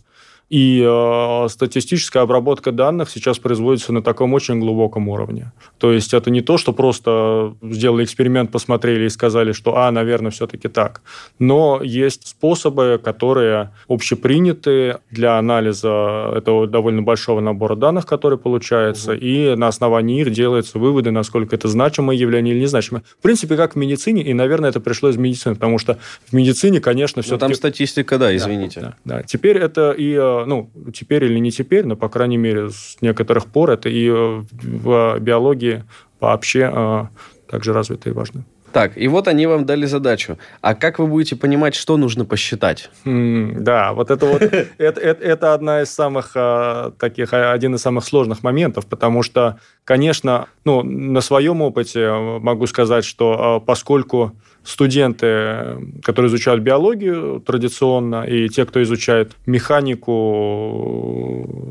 И 0.50 0.84
э, 0.86 1.48
статистическая 1.48 2.22
обработка 2.22 2.72
данных 2.72 3.08
сейчас 3.08 3.38
производится 3.38 3.92
на 3.92 4.02
таком 4.02 4.34
очень 4.34 4.60
глубоком 4.60 5.08
уровне. 5.08 5.52
То 5.78 5.92
есть 5.92 6.12
это 6.12 6.30
не 6.30 6.42
то, 6.42 6.58
что 6.58 6.72
просто 6.72 7.54
сделали 7.62 8.04
эксперимент, 8.04 8.50
посмотрели 8.50 9.06
и 9.06 9.08
сказали, 9.08 9.52
что, 9.52 9.78
а, 9.78 9.90
наверное, 9.90 10.30
все-таки 10.30 10.68
так. 10.68 11.00
Но 11.38 11.80
есть 11.82 12.28
способы, 12.28 13.00
которые 13.02 13.70
общеприняты 13.88 14.98
для 15.10 15.38
анализа 15.38 16.32
этого 16.36 16.66
довольно 16.66 17.02
большого 17.02 17.40
набора 17.40 17.74
данных, 17.74 18.04
который 18.06 18.36
получается, 18.36 19.12
угу. 19.12 19.20
и 19.20 19.54
на 19.56 19.68
основании 19.68 20.20
их 20.20 20.32
делаются 20.32 20.78
выводы, 20.78 21.10
насколько 21.10 21.56
это 21.56 21.68
значимое 21.68 22.16
явление 22.16 22.54
или 22.54 22.62
незначимое. 22.62 23.02
В 23.18 23.22
принципе, 23.22 23.56
как 23.56 23.74
в 23.74 23.76
медицине, 23.76 24.22
и, 24.22 24.34
наверное, 24.34 24.70
это 24.70 24.80
пришло 24.80 25.08
из 25.08 25.16
медицины, 25.16 25.54
потому 25.54 25.78
что 25.78 25.98
в 26.30 26.32
медицине, 26.34 26.80
конечно, 26.80 27.22
все-таки... 27.22 27.40
там 27.40 27.54
статистика, 27.54 28.18
да, 28.18 28.34
извините. 28.36 28.80
Да, 28.80 28.94
да, 29.04 29.16
да. 29.16 29.22
Теперь 29.22 29.56
это 29.56 29.92
и 29.92 30.14
ну, 30.46 30.70
теперь 30.92 31.24
или 31.24 31.38
не 31.38 31.50
теперь, 31.50 31.86
но, 31.86 31.96
по 31.96 32.08
крайней 32.08 32.38
мере, 32.38 32.70
с 32.70 32.96
некоторых 33.00 33.46
пор 33.46 33.70
это 33.70 33.88
и 33.88 34.08
э, 34.08 34.42
в 34.50 35.18
биологии 35.20 35.84
вообще 36.20 36.70
э, 36.72 37.06
также 37.48 37.72
развито 37.72 38.10
и 38.10 38.12
важно. 38.12 38.44
Так, 38.72 38.96
и 38.96 39.06
вот 39.06 39.28
они 39.28 39.46
вам 39.46 39.66
дали 39.66 39.84
задачу. 39.84 40.38
А 40.62 40.74
как 40.74 40.98
вы 40.98 41.06
будете 41.06 41.36
понимать, 41.36 41.74
что 41.74 41.98
нужно 41.98 42.24
посчитать? 42.24 42.90
Mm, 43.04 43.60
да, 43.60 43.92
вот 43.92 44.10
это 44.10 44.24
вот 44.24 44.42
это, 44.78 45.00
это, 45.00 45.24
это 45.24 45.54
одна 45.54 45.82
из 45.82 45.90
самых 45.90 46.32
э, 46.34 46.92
таких 46.98 47.34
один 47.34 47.74
из 47.74 47.82
самых 47.82 48.04
сложных 48.04 48.42
моментов, 48.42 48.86
потому 48.86 49.22
что, 49.22 49.58
конечно, 49.84 50.46
ну 50.64 50.82
на 50.82 51.20
своем 51.20 51.60
опыте 51.60 52.10
могу 52.40 52.66
сказать, 52.66 53.04
что 53.04 53.62
поскольку 53.66 54.32
студенты, 54.64 55.78
которые 56.02 56.28
изучают 56.28 56.62
биологию 56.62 57.40
традиционно, 57.40 58.24
и 58.24 58.48
те, 58.48 58.64
кто 58.64 58.82
изучает 58.82 59.32
механику, 59.46 60.12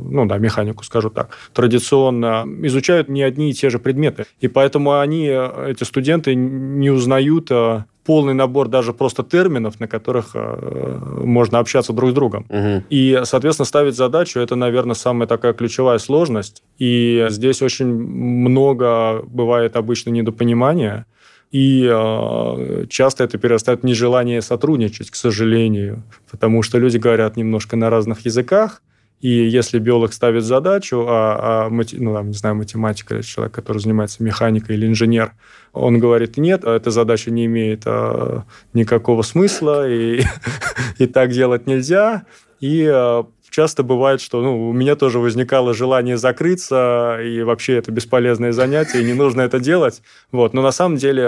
ну 0.09 0.25
да, 0.25 0.37
механику, 0.37 0.83
скажу 0.83 1.09
так, 1.09 1.37
традиционно, 1.53 2.45
изучают 2.63 3.09
не 3.09 3.23
одни 3.23 3.49
и 3.49 3.53
те 3.53 3.69
же 3.69 3.79
предметы. 3.79 4.25
И 4.39 4.47
поэтому 4.47 4.99
они, 4.99 5.27
эти 5.27 5.83
студенты, 5.83 6.35
не 6.35 6.89
узнают 6.89 7.49
э, 7.51 7.83
полный 8.05 8.33
набор 8.33 8.67
даже 8.67 8.93
просто 8.93 9.23
терминов, 9.23 9.79
на 9.79 9.87
которых 9.87 10.31
э, 10.33 10.99
можно 11.23 11.59
общаться 11.59 11.93
друг 11.93 12.11
с 12.11 12.13
другом. 12.13 12.45
Угу. 12.49 12.83
И, 12.89 13.21
соответственно, 13.23 13.65
ставить 13.65 13.95
задачу– 13.95 14.39
это, 14.41 14.55
наверное, 14.55 14.95
самая 14.95 15.27
такая 15.27 15.53
ключевая 15.53 15.97
сложность. 15.99 16.63
И 16.77 17.25
здесь 17.29 17.61
очень 17.61 17.87
много 17.87 19.21
бывает 19.25 19.75
обычно 19.75 20.09
недопонимания. 20.09 21.05
И 21.51 21.85
э, 21.85 22.85
часто 22.89 23.25
это 23.25 23.37
перерастает 23.37 23.81
в 23.81 23.85
нежелание 23.85 24.41
сотрудничать, 24.41 25.11
к 25.11 25.15
сожалению, 25.15 26.03
потому 26.29 26.63
что 26.63 26.77
люди 26.77 26.97
говорят 26.97 27.35
немножко 27.35 27.75
на 27.75 27.89
разных 27.89 28.25
языках, 28.25 28.81
и 29.21 29.29
если 29.29 29.77
биолог 29.77 30.13
ставит 30.13 30.43
задачу, 30.43 31.05
а, 31.07 31.67
а 31.67 31.69
ну, 31.69 32.13
там, 32.13 32.29
не 32.29 32.33
знаю, 32.33 32.55
математик 32.55 33.11
или 33.11 33.21
человек, 33.21 33.53
который 33.53 33.77
занимается 33.77 34.23
механикой 34.23 34.75
или 34.75 34.87
инженер, 34.87 35.33
он 35.73 35.99
говорит, 35.99 36.37
нет, 36.37 36.63
эта 36.63 36.89
задача 36.89 37.29
не 37.29 37.45
имеет 37.45 37.83
а, 37.85 38.45
никакого 38.73 39.21
смысла, 39.21 39.87
и, 39.87 40.23
и 40.97 41.05
так 41.05 41.31
делать 41.31 41.67
нельзя, 41.67 42.23
и 42.61 42.89
а, 42.91 43.27
часто 43.51 43.83
бывает, 43.83 44.21
что 44.21 44.41
ну, 44.41 44.69
у 44.69 44.73
меня 44.73 44.95
тоже 44.95 45.19
возникало 45.19 45.73
желание 45.73 46.17
закрыться, 46.17 47.19
и 47.23 47.43
вообще 47.43 47.77
это 47.77 47.91
бесполезное 47.91 48.51
занятие, 48.51 49.01
и 49.01 49.05
не 49.05 49.13
нужно 49.13 49.41
это 49.41 49.59
делать. 49.59 50.01
Вот. 50.31 50.53
Но 50.53 50.61
на 50.61 50.71
самом 50.71 50.97
деле, 50.97 51.27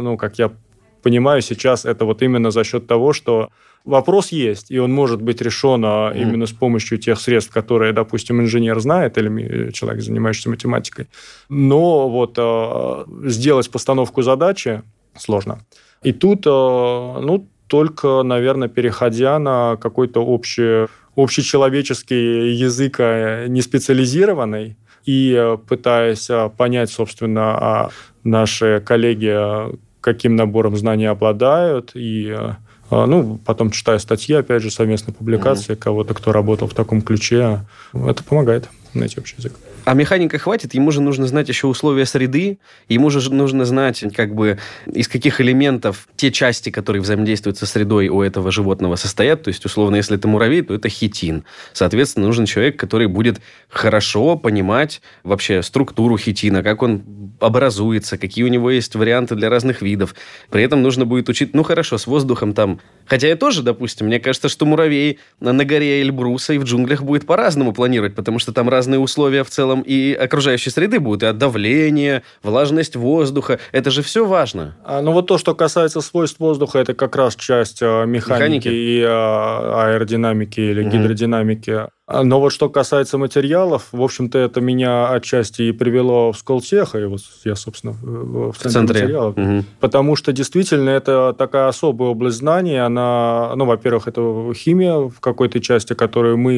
ну, 0.00 0.16
как 0.16 0.38
я 0.38 0.50
понимаю 1.02 1.42
сейчас, 1.42 1.84
это 1.84 2.06
вот 2.06 2.22
именно 2.22 2.50
за 2.50 2.64
счет 2.64 2.86
того, 2.86 3.12
что 3.12 3.50
вопрос 3.84 4.32
есть, 4.32 4.70
и 4.70 4.78
он 4.78 4.92
может 4.92 5.20
быть 5.20 5.42
решен 5.42 5.84
mm. 5.84 6.20
именно 6.20 6.46
с 6.46 6.52
помощью 6.52 6.98
тех 6.98 7.20
средств, 7.20 7.52
которые, 7.52 7.92
допустим, 7.92 8.40
инженер 8.40 8.80
знает 8.80 9.18
или 9.18 9.70
человек, 9.72 10.02
занимающийся 10.02 10.50
математикой. 10.50 11.06
Но 11.50 12.08
вот 12.08 12.34
э, 12.38 13.04
сделать 13.28 13.70
постановку 13.70 14.22
задачи 14.22 14.82
сложно. 15.16 15.58
И 16.02 16.12
тут, 16.12 16.46
э, 16.46 16.50
ну, 16.50 17.46
только, 17.66 18.22
наверное, 18.22 18.68
переходя 18.68 19.38
на 19.38 19.76
какой-то 19.76 20.24
общий, 20.24 20.86
общечеловеческий 21.16 22.54
язык 22.54 22.96
э, 22.98 23.46
не 23.48 23.62
специализированный 23.62 24.76
и 25.04 25.34
э, 25.36 25.56
пытаясь 25.68 26.28
э, 26.30 26.50
понять, 26.56 26.90
собственно, 26.90 27.56
а 27.58 27.90
наши 28.24 28.82
коллеги 28.84 29.74
каким 30.00 30.36
набором 30.36 30.76
знаний 30.76 31.06
обладают, 31.06 31.92
и 31.94 32.36
ну, 32.90 33.40
потом 33.46 33.70
читая 33.70 33.98
статьи, 33.98 34.34
опять 34.34 34.62
же, 34.62 34.70
совместные 34.70 35.14
публикации 35.14 35.72
mm-hmm. 35.72 35.78
кого-то, 35.78 36.12
кто 36.12 36.30
работал 36.30 36.68
в 36.68 36.74
таком 36.74 37.00
ключе, 37.00 37.64
это 37.94 38.22
помогает 38.22 38.68
найти 38.98 39.18
общий 39.18 39.36
язык. 39.38 39.52
А 39.84 39.94
механика 39.94 40.38
хватит, 40.38 40.74
ему 40.74 40.90
же 40.90 41.02
нужно 41.02 41.26
знать 41.26 41.48
еще 41.48 41.66
условия 41.66 42.06
среды, 42.06 42.58
ему 42.88 43.10
же 43.10 43.32
нужно 43.32 43.64
знать, 43.64 44.02
как 44.14 44.34
бы, 44.34 44.58
из 44.86 45.08
каких 45.08 45.40
элементов 45.40 46.08
те 46.16 46.30
части, 46.30 46.70
которые 46.70 47.02
взаимодействуют 47.02 47.58
со 47.58 47.66
средой 47.66 48.08
у 48.08 48.22
этого 48.22 48.50
животного 48.50 48.96
состоят. 48.96 49.42
То 49.42 49.48
есть, 49.48 49.64
условно, 49.64 49.96
если 49.96 50.16
это 50.16 50.26
муравей, 50.26 50.62
то 50.62 50.74
это 50.74 50.88
хитин. 50.88 51.44
Соответственно, 51.72 52.26
нужен 52.26 52.46
человек, 52.46 52.78
который 52.78 53.08
будет 53.08 53.40
хорошо 53.68 54.36
понимать 54.36 55.02
вообще 55.22 55.62
структуру 55.62 56.16
хитина, 56.16 56.62
как 56.62 56.82
он 56.82 57.02
образуется, 57.40 58.16
какие 58.16 58.44
у 58.44 58.48
него 58.48 58.70
есть 58.70 58.94
варианты 58.94 59.34
для 59.34 59.50
разных 59.50 59.82
видов. 59.82 60.14
При 60.50 60.62
этом 60.62 60.82
нужно 60.82 61.04
будет 61.04 61.28
учить, 61.28 61.54
ну 61.54 61.62
хорошо, 61.62 61.98
с 61.98 62.06
воздухом 62.06 62.54
там. 62.54 62.80
Хотя 63.06 63.28
я 63.28 63.36
тоже, 63.36 63.62
допустим, 63.62 64.06
мне 64.06 64.18
кажется, 64.18 64.48
что 64.48 64.64
муравей 64.64 65.18
на 65.40 65.64
горе 65.64 66.00
Эльбруса 66.00 66.54
и 66.54 66.58
в 66.58 66.64
джунглях 66.64 67.02
будет 67.02 67.26
по-разному 67.26 67.72
планировать, 67.72 68.14
потому 68.14 68.38
что 68.38 68.52
там 68.52 68.68
разные 68.84 68.98
условия 68.98 69.44
в 69.44 69.50
целом 69.50 69.80
и 69.80 70.12
окружающей 70.12 70.70
среды 70.70 71.00
будут, 71.00 71.22
и 71.22 71.26
от 71.26 71.38
давления, 71.38 72.22
влажность 72.42 72.96
воздуха. 72.96 73.58
Это 73.72 73.90
же 73.90 74.02
все 74.02 74.26
важно. 74.26 74.76
А, 74.84 75.00
ну 75.00 75.12
вот 75.12 75.26
то, 75.26 75.38
что 75.38 75.54
касается 75.54 76.00
свойств 76.02 76.38
воздуха, 76.38 76.78
это 76.78 76.92
как 76.94 77.16
раз 77.16 77.34
часть 77.36 77.78
а, 77.82 78.04
механики, 78.04 78.68
механики. 78.68 78.68
и 78.68 79.02
а, 79.06 79.86
аэродинамики 79.86 80.60
или 80.60 80.82
угу. 80.82 80.90
гидродинамики. 80.90 81.88
А, 82.06 82.22
но 82.22 82.38
вот 82.38 82.50
что 82.50 82.68
касается 82.68 83.16
материалов, 83.16 83.88
в 83.92 84.02
общем-то, 84.02 84.38
это 84.38 84.60
меня 84.60 85.08
отчасти 85.10 85.62
и 85.62 85.72
привело 85.72 86.32
в 86.32 86.36
Сколтеха, 86.36 86.98
и 86.98 87.06
вот 87.06 87.20
я, 87.44 87.56
собственно, 87.56 87.94
в 87.94 88.52
центре, 88.58 88.70
в 88.70 88.72
центре. 88.72 89.02
материалов. 89.02 89.38
Угу. 89.38 89.64
Потому 89.80 90.14
что 90.14 90.32
действительно 90.32 90.90
это 90.90 91.34
такая 91.36 91.68
особая 91.68 92.10
область 92.10 92.36
знаний. 92.36 92.76
Она, 92.76 93.54
ну, 93.56 93.64
во-первых, 93.64 94.06
это 94.06 94.52
химия 94.54 95.08
в 95.08 95.18
какой-то 95.20 95.60
части, 95.60 95.94
которую 95.94 96.36
мы, 96.36 96.54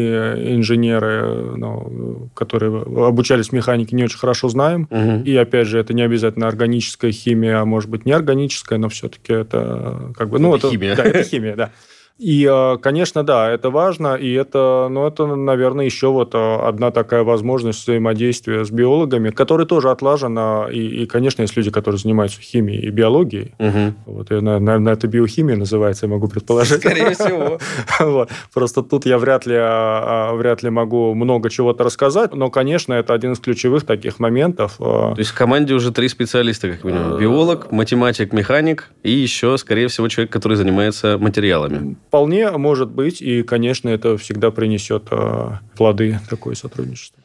инженеры, 0.57 1.57
ну, 1.57 2.29
которые 2.35 2.83
обучались 3.07 3.53
механике, 3.53 3.95
не 3.95 4.03
очень 4.03 4.19
хорошо 4.19 4.49
знаем. 4.49 4.89
Угу. 4.91 5.23
И, 5.27 5.37
опять 5.37 5.69
же, 5.69 5.79
это 5.79 5.95
не 5.95 6.03
обязательно 6.03 6.49
органическая 6.49 7.13
химия, 7.13 7.61
а 7.61 7.65
может 7.65 7.89
быть, 7.89 8.05
неорганическая, 8.05 8.81
но 8.81 8.89
все-таки 8.89 9.33
это 9.33 10.13
как 10.17 10.29
бы... 10.29 10.41
Ну, 10.41 10.57
это, 10.57 10.67
это 10.67 10.71
химия. 10.71 10.97
Да, 10.97 11.05
это 11.05 11.23
химия, 11.23 11.55
да. 11.55 11.71
И, 12.19 12.49
э, 12.51 12.79
конечно, 12.79 13.23
да, 13.25 13.51
это 13.51 13.69
важно, 13.69 14.15
и 14.15 14.33
это, 14.33 14.89
ну, 14.91 15.07
это, 15.07 15.27
наверное, 15.27 15.85
еще 15.85 16.09
вот 16.09 16.35
э, 16.35 16.57
одна 16.63 16.91
такая 16.91 17.25
возможность 17.25 17.83
взаимодействия 17.83 18.65
с 18.65 18.71
биологами, 18.71 19.29
которая 19.29 19.67
тоже 19.67 19.91
отлажена, 19.91 20.69
и, 20.73 21.03
и 21.03 21.07
конечно, 21.07 21.43
есть 21.43 21.55
люди, 21.57 21.71
которые 21.71 21.99
занимаются 21.99 22.41
химией 22.41 22.87
и 22.87 22.91
биологией, 22.91 23.55
угу. 23.59 23.95
вот, 24.07 24.31
и, 24.31 24.41
наверное, 24.41 24.95
это 24.95 25.09
биохимия 25.09 25.57
называется, 25.57 26.07
я 26.07 26.13
могу 26.13 26.29
предположить. 26.29 26.81
Скорее 26.81 27.11
всего. 27.15 27.59
вот. 28.01 28.31
Просто 28.55 28.83
тут 28.83 29.05
я 29.05 29.19
вряд 29.19 29.45
ли, 29.45 29.57
а, 29.57 30.31
а, 30.31 30.35
вряд 30.35 30.63
ли 30.63 30.71
могу 30.71 31.13
много 31.15 31.51
чего-то 31.51 31.85
рассказать, 31.85 32.33
но, 32.35 32.51
конечно, 32.51 32.95
это 32.95 33.13
один 33.13 33.33
из 33.33 33.41
ключевых 33.41 33.85
таких 33.85 34.19
моментов. 34.21 34.77
Э. 34.79 35.13
То 35.13 35.19
есть 35.19 35.33
в 35.33 35.35
команде 35.35 35.75
уже 35.75 35.93
три 35.93 36.09
специалиста, 36.09 36.71
как 36.71 36.85
минимум. 36.85 37.19
Биолог, 37.19 37.71
математик, 37.73 38.33
механик 38.33 38.91
и 39.03 39.11
еще, 39.11 39.59
скорее 39.59 39.89
всего, 39.89 40.09
человек, 40.09 40.33
который 40.33 40.57
занимается 40.57 41.19
материалами. 41.19 41.97
Вполне 42.17 42.51
может 42.53 42.89
быть, 42.89 43.21
и, 43.21 43.43
конечно, 43.43 43.91
это 43.91 44.17
всегда 44.17 44.51
принесет 44.51 45.09
э, 45.11 45.51
плоды 45.77 46.19
такое 46.31 46.55
сотрудничество. 46.55 47.23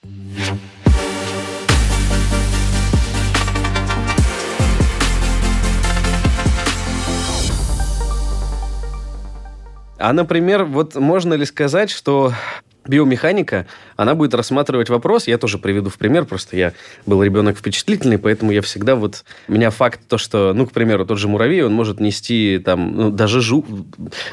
А, 9.97 10.11
например, 10.11 10.65
вот 10.65 10.95
можно 10.95 11.35
ли 11.35 11.45
сказать, 11.45 11.89
что 11.89 12.33
биомеханика, 12.85 13.67
она 13.95 14.15
будет 14.15 14.33
рассматривать 14.33 14.89
вопрос, 14.89 15.27
я 15.27 15.37
тоже 15.37 15.57
приведу 15.57 15.89
в 15.89 15.97
пример, 15.97 16.25
просто 16.25 16.57
я 16.57 16.73
был 17.05 17.21
ребенок 17.23 17.57
впечатлительный, 17.57 18.17
поэтому 18.17 18.51
я 18.51 18.61
всегда 18.61 18.95
вот, 18.95 19.23
меня 19.47 19.69
факт 19.69 20.01
то, 20.07 20.17
что, 20.17 20.53
ну, 20.53 20.65
к 20.65 20.71
примеру, 20.71 21.05
тот 21.05 21.19
же 21.19 21.27
муравей, 21.27 21.63
он 21.63 21.73
может 21.73 21.99
нести 21.99 22.59
там, 22.63 22.95
ну, 22.95 23.09
даже 23.11 23.41
жу... 23.41 23.65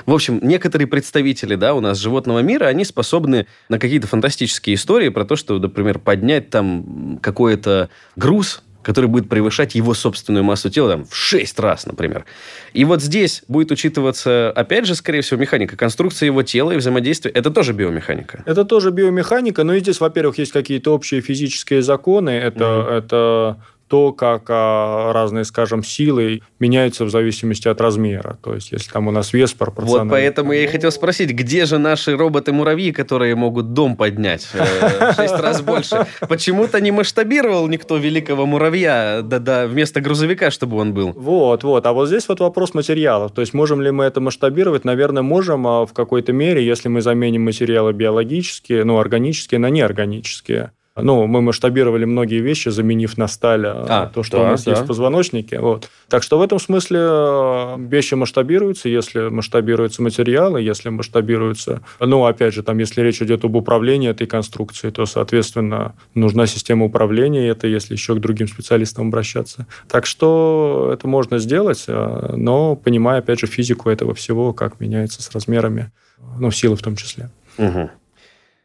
В 0.07 0.15
общем, 0.15 0.41
некоторые 0.43 0.87
представители, 0.87 1.57
да, 1.57 1.75
у 1.75 1.81
нас 1.81 1.99
животного 1.99 2.41
мира, 2.41 2.67
они 2.67 2.85
способны 2.85 3.47
на 3.69 3.79
какие-то 3.79 4.07
фантастические 4.07 4.77
истории 4.77 5.11
про 5.11 5.25
то, 5.25 5.37
что, 5.37 5.59
например, 5.59 5.99
поднять 5.99 6.51
там 6.51 7.19
какой-то 7.21 7.91
груз, 8.17 8.63
который 8.89 9.05
будет 9.05 9.29
превышать 9.29 9.75
его 9.75 9.93
собственную 9.93 10.45
массу 10.45 10.71
тела 10.71 10.93
там, 10.93 11.05
в 11.05 11.15
6 11.15 11.61
раз, 11.61 11.85
например. 11.85 12.25
И 12.73 12.87
вот 12.87 13.03
здесь 13.03 13.43
будет 13.47 13.71
учитываться, 13.71 14.51
опять 14.51 14.87
же, 14.87 14.95
скорее 14.95 15.21
всего, 15.21 15.39
механика, 15.39 15.77
конструкция 15.77 16.29
его 16.29 16.43
тела 16.43 16.71
и 16.71 16.79
взаимодействие. 16.79 17.31
Это 17.35 17.51
тоже 17.51 17.75
биомеханика. 17.75 18.43
Это 18.47 18.65
тоже 18.65 18.91
биомеханика, 18.91 19.63
но 19.63 19.75
и 19.75 19.81
здесь, 19.81 20.01
во-первых, 20.01 20.39
есть 20.39 20.53
какие-то 20.53 20.95
общие 20.95 21.21
физические 21.21 21.83
законы. 21.83 22.31
Это, 22.31 22.65
mm-hmm. 22.65 22.99
это 22.99 23.57
то, 23.89 24.13
как 24.13 24.45
а, 24.49 25.13
разные, 25.13 25.45
скажем, 25.45 25.83
силы 25.83 26.43
меняются 26.59 27.05
в 27.05 27.11
зависимости 27.11 27.69
от 27.69 27.81
размера. 27.81 28.39
То 28.43 28.55
есть, 28.55 28.73
если 28.73 28.91
там 28.91 29.09
у 29.09 29.11
нас 29.11 29.33
вес 29.33 29.53
пропорциональный. 29.53 30.11
Вот 30.11 30.11
поэтому 30.11 30.53
я 30.53 30.65
и 30.65 30.67
хотел 30.67 30.93
спросить, 30.93 31.31
где 31.31 31.65
же 31.65 31.79
наши 31.79 32.17
роботы-муравьи, 32.17 32.93
которые 32.93 33.35
могут 33.35 33.73
дом 33.73 33.97
поднять 33.97 34.47
э, 34.53 35.13
в 35.13 35.17
шесть 35.17 35.39
раз 35.39 35.63
больше? 35.63 36.07
Почему-то 36.29 36.81
не 36.81 36.91
масштабировал 36.91 37.67
никто 37.69 37.97
великого 37.97 38.47
муравья 38.47 39.21
да-да, 39.23 39.67
вместо 39.67 40.01
грузовика, 40.01 40.51
чтобы 40.51 40.77
он 40.77 40.93
был. 40.93 41.13
Вот, 41.13 41.65
вот. 41.65 41.87
А 41.87 41.93
вот 41.93 42.09
здесь 42.09 42.29
вот 42.29 42.41
вопрос 42.41 42.75
материалов. 42.75 43.33
То 43.33 43.41
есть, 43.41 43.55
можем 43.55 43.81
ли 43.81 43.91
мы 43.91 44.05
это 44.05 44.21
масштабировать? 44.21 44.85
Наверное, 44.85 45.23
можем 45.23 45.67
а 45.67 45.87
в 45.87 45.93
какой-то 45.93 46.33
мере, 46.33 46.65
если 46.65 46.89
мы 46.89 47.01
заменим 47.01 47.45
материалы 47.45 47.93
биологические, 47.93 48.85
ну, 48.85 48.99
органические 48.99 49.59
на 49.59 49.71
неорганические. 49.71 50.73
Ну, 51.03 51.27
мы 51.27 51.43
масштабировали 51.43 52.05
многие 52.05 52.41
вещи, 52.41 52.69
заменив 52.69 53.17
на 53.19 53.29
сталь 53.29 53.67
а, 53.67 53.87
а, 53.89 54.07
то, 54.07 54.23
что 54.23 54.39
да, 54.39 54.43
у 54.43 54.47
нас 54.47 54.65
да. 54.65 54.73
есть 54.73 54.83
в 54.83 54.87
позвоночнике. 54.87 55.61
Вот. 55.61 55.89
Так 56.09 56.23
что 56.23 56.39
в 56.39 56.43
этом 56.43 56.59
смысле 56.59 56.99
э, 57.01 57.77
вещи 57.79 58.15
масштабируются, 58.15 58.89
если 58.89 59.29
масштабируются 59.29 60.03
материалы, 60.03 60.61
если 60.63 60.89
масштабируются... 60.89 61.83
Ну, 62.01 62.25
опять 62.25 62.55
же, 62.55 62.63
там, 62.63 62.79
если 62.79 63.03
речь 63.03 63.21
идет 63.23 63.45
об 63.45 63.57
управлении 63.57 64.09
этой 64.09 64.27
конструкцией, 64.27 64.93
то, 64.93 65.07
соответственно, 65.07 65.95
нужна 66.15 66.47
система 66.47 66.85
управления, 66.85 67.49
это 67.49 67.67
если 67.67 67.95
еще 67.95 68.15
к 68.15 68.21
другим 68.21 68.49
специалистам 68.49 69.09
обращаться. 69.09 69.67
Так 69.89 70.07
что 70.07 70.91
это 70.93 71.07
можно 71.09 71.39
сделать, 71.39 71.85
э, 71.89 72.35
но 72.37 72.77
понимая, 72.77 73.19
опять 73.19 73.41
же, 73.41 73.47
физику 73.47 73.91
этого 73.91 74.15
всего, 74.15 74.53
как 74.53 74.81
меняется 74.81 75.23
с 75.23 75.31
размерами, 75.33 75.91
ну, 76.39 76.51
силы 76.51 76.77
в 76.77 76.83
том 76.83 76.97
числе. 76.97 77.31
Угу. 77.59 77.91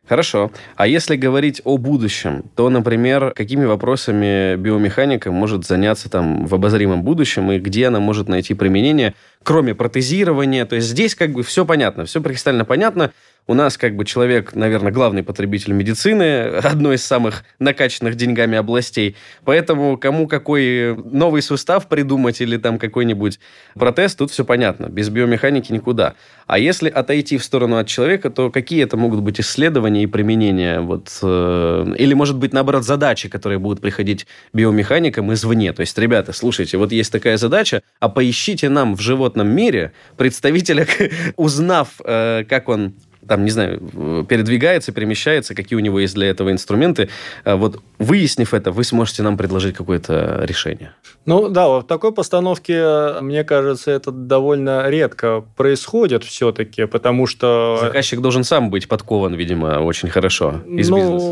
Хорошо. 0.08 0.52
А 0.76 0.86
если 0.86 1.16
говорить 1.16 1.62
о 1.64 1.78
будущем, 1.78 2.44
то, 2.56 2.70
например, 2.70 3.32
какими 3.34 3.64
вопросами 3.64 4.58
биомеханика 4.58 5.32
может 5.32 5.66
заняться 5.66 6.10
там 6.10 6.46
в 6.46 6.54
обозримом 6.54 7.04
будущем 7.04 7.50
и 7.54 7.60
где 7.60 7.88
она 7.88 8.02
может 8.02 8.28
найти 8.28 8.54
применение, 8.54 9.14
кроме 9.44 9.74
протезирования? 9.74 10.66
То 10.66 10.76
есть 10.76 10.90
здесь 10.90 11.16
как 11.16 11.32
бы 11.32 11.42
все 11.44 11.66
понятно, 11.66 12.04
все 12.04 12.22
кристально 12.22 12.66
понятно. 12.66 13.12
У 13.46 13.56
нас 13.56 13.78
как 13.78 13.96
бы 13.96 14.06
человек, 14.06 14.56
наверное, 14.56 14.92
главный 14.92 15.22
потребитель 15.22 15.74
медицины, 15.74 16.46
одной 16.64 16.96
из 16.96 17.04
самых 17.04 17.44
накачанных 17.60 18.16
деньгами 18.16 18.58
областей. 18.58 19.16
Поэтому 19.44 19.98
кому 19.98 20.28
какой 20.28 20.96
новый 20.96 21.42
сустав 21.42 21.88
придумать 21.88 22.40
или 22.40 22.58
там 22.58 22.80
какой-нибудь 22.80 23.40
протез, 23.76 24.16
тут 24.16 24.32
все 24.32 24.46
понятно. 24.46 24.86
Без 24.86 25.10
биомеханики 25.10 25.74
никуда. 25.74 26.16
А 26.48 26.58
если 26.58 26.90
отойти 26.90 27.38
в 27.38 27.44
сторону 27.44 27.78
от 27.78 27.88
человека, 27.88 28.30
то 28.30 28.50
какие 28.50 28.84
это 28.84 28.96
могут 28.96 29.22
быть 29.22 29.42
исследования 29.42 30.04
и 30.04 30.08
применения? 30.08 30.80
Вот, 30.80 31.10
э, 31.22 31.96
или, 31.98 32.14
может 32.14 32.38
быть, 32.38 32.54
наоборот, 32.54 32.86
задачи, 32.86 33.28
которые 33.28 33.60
будут 33.60 33.82
приходить 33.82 34.26
биомеханикам 34.54 35.34
извне. 35.34 35.74
То 35.74 35.82
есть, 35.82 35.98
ребята, 35.98 36.32
слушайте, 36.32 36.78
вот 36.78 36.92
есть 36.92 37.12
такая 37.12 37.38
задача, 37.38 37.82
а 38.00 38.08
поищите 38.08 38.70
нам 38.70 38.96
в 38.96 39.02
животном 39.02 39.50
мире 39.50 39.92
представителя, 40.16 40.88
узнав, 41.36 42.00
э, 42.06 42.46
как 42.48 42.70
он 42.70 42.94
там, 43.28 43.46
не 43.46 43.52
знаю, 43.52 44.26
передвигается, 44.28 44.92
перемещается, 44.92 45.56
какие 45.56 45.78
у 45.78 45.82
него 45.82 46.00
есть 46.00 46.16
для 46.16 46.28
этого 46.28 46.52
инструменты. 46.52 47.10
А 47.44 47.56
вот 47.56 47.82
выяснив 48.00 48.54
это, 48.54 48.72
вы 48.72 48.84
сможете 48.84 49.24
нам 49.24 49.38
предложить 49.38 49.76
какое-то 49.76 50.42
решение. 50.44 50.94
Ну 51.26 51.50
да, 51.50 51.68
в 51.68 51.84
такой 51.84 52.12
постановке, 52.12 53.22
мне 53.22 53.44
кажется, 53.44 53.92
это 53.92 54.12
довольно 54.12 54.90
редко 54.90 55.44
происходит 55.56 56.24
все-таки, 56.24 56.86
потому 56.86 57.28
что... 57.28 57.78
Заказчик 57.82 58.20
должен 58.20 58.44
сам 58.44 58.70
быть 58.70 58.88
подкован, 58.88 59.34
видимо, 59.36 59.80
очень 59.80 60.10
хорошо 60.10 60.56
из 60.68 60.90
ну, 60.90 60.98
бизнеса. 60.98 61.26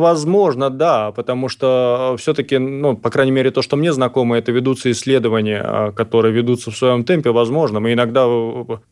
возможно, 0.00 0.70
да, 0.70 1.12
потому 1.12 1.48
что 1.48 2.16
все-таки, 2.18 2.58
ну, 2.58 2.96
по 2.96 3.10
крайней 3.10 3.32
мере, 3.32 3.50
то, 3.50 3.62
что 3.62 3.76
мне 3.76 3.92
знакомо, 3.92 4.38
это 4.38 4.50
ведутся 4.50 4.90
исследования, 4.90 5.62
а, 5.64 5.92
которые 5.92 6.32
ведутся 6.32 6.70
в 6.70 6.76
своем 6.76 7.04
темпе, 7.04 7.30
возможно. 7.30 7.86
И 7.86 7.92
иногда 7.92 8.26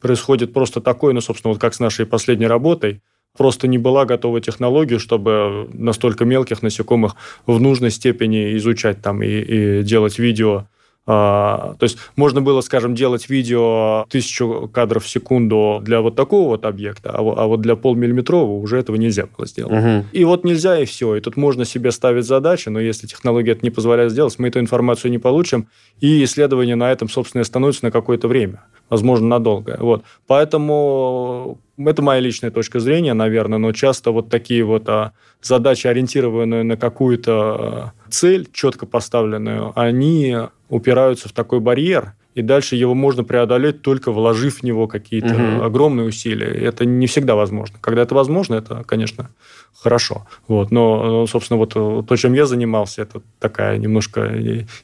происходит 0.01 0.53
просто 0.53 0.81
такое, 0.81 1.13
ну, 1.13 1.21
собственно, 1.21 1.53
вот 1.53 1.61
как 1.61 1.75
с 1.75 1.81
нашей 1.81 2.07
последней 2.07 2.36
работой, 2.45 3.03
просто 3.37 3.69
не 3.69 3.79
была 3.79 4.05
готова 4.05 4.41
технология, 4.41 4.99
чтобы 4.99 5.69
настолько 5.73 6.25
мелких 6.25 6.63
насекомых 6.63 7.17
в 7.47 7.61
нужной 7.61 7.91
степени 7.91 8.57
изучать 8.57 9.03
там 9.03 9.23
и, 9.23 9.29
и 9.29 9.83
делать 9.83 10.19
видео 10.19 10.67
а, 11.09 11.77
то 11.79 11.85
есть 11.85 11.99
можно 12.17 12.43
было, 12.43 12.61
скажем, 12.63 12.97
делать 12.97 13.31
видео 13.31 14.07
тысячу 14.11 14.69
кадров 14.73 15.05
в 15.05 15.09
секунду 15.09 15.79
для 15.81 16.01
вот 16.01 16.17
такого 16.17 16.49
вот 16.49 16.67
объекта, 16.67 17.11
а, 17.11 17.19
а 17.19 17.47
вот 17.47 17.61
для 17.61 17.77
полмиллиметрового 17.77 18.59
уже 18.59 18.79
этого 18.79 18.97
нельзя 18.97 19.27
было 19.27 19.47
сделать. 19.47 19.73
Угу. 19.73 20.07
И 20.13 20.25
вот 20.25 20.45
нельзя, 20.45 20.81
и 20.81 20.85
все. 20.85 21.15
И 21.15 21.21
тут 21.21 21.37
можно 21.37 21.65
себе 21.65 21.93
ставить 21.93 22.25
задачи, 22.25 22.69
но 22.71 22.81
если 22.81 23.07
технология 23.07 23.53
это 23.53 23.61
не 23.63 23.71
позволяет 23.71 24.11
сделать, 24.11 24.37
мы 24.39 24.49
эту 24.49 24.59
информацию 24.59 25.13
не 25.13 25.19
получим, 25.19 25.69
и 26.01 26.25
исследование 26.25 26.75
на 26.75 26.91
этом, 26.91 27.09
собственно, 27.09 27.43
остановится 27.43 27.85
на 27.85 27.93
какое-то 27.93 28.27
время, 28.27 28.65
возможно, 28.91 29.29
надолго. 29.29 29.77
Вот. 29.79 30.03
Поэтому 30.27 31.61
это 31.79 32.03
моя 32.03 32.21
личная 32.21 32.51
точка 32.51 32.81
зрения, 32.81 33.15
наверное, 33.15 33.59
но 33.59 33.73
часто 33.73 34.11
вот 34.11 34.29
такие 34.31 34.65
вот 34.65 34.89
а, 34.89 35.13
задачи, 35.43 35.87
ориентированные 35.87 36.63
на 36.63 36.77
какую-то 36.77 37.33
а, 37.33 37.93
цель, 38.11 38.49
четко 38.53 38.87
поставленную, 38.87 39.73
они 39.79 40.37
упираются 40.69 41.29
в 41.29 41.33
такой 41.33 41.61
барьер, 41.61 42.15
и 42.35 42.43
дальше 42.43 42.77
его 42.77 42.95
можно 42.95 43.25
преодолеть, 43.25 43.81
только 43.81 44.13
вложив 44.13 44.59
в 44.59 44.63
него 44.63 44.87
какие-то 44.87 45.35
угу. 45.35 45.65
огромные 45.65 46.07
усилия. 46.07 46.49
Это 46.49 46.85
не 46.85 47.07
всегда 47.07 47.35
возможно. 47.35 47.79
Когда 47.81 48.03
это 48.03 48.15
возможно, 48.15 48.57
это, 48.57 48.85
конечно, 48.85 49.31
хорошо. 49.75 50.27
Вот. 50.47 50.71
Но, 50.71 51.27
собственно, 51.27 51.57
вот 51.57 51.73
то, 51.73 52.17
чем 52.17 52.35
я 52.35 52.45
занимался, 52.45 53.03
это 53.03 53.23
такая 53.39 53.79
немножко 53.79 54.35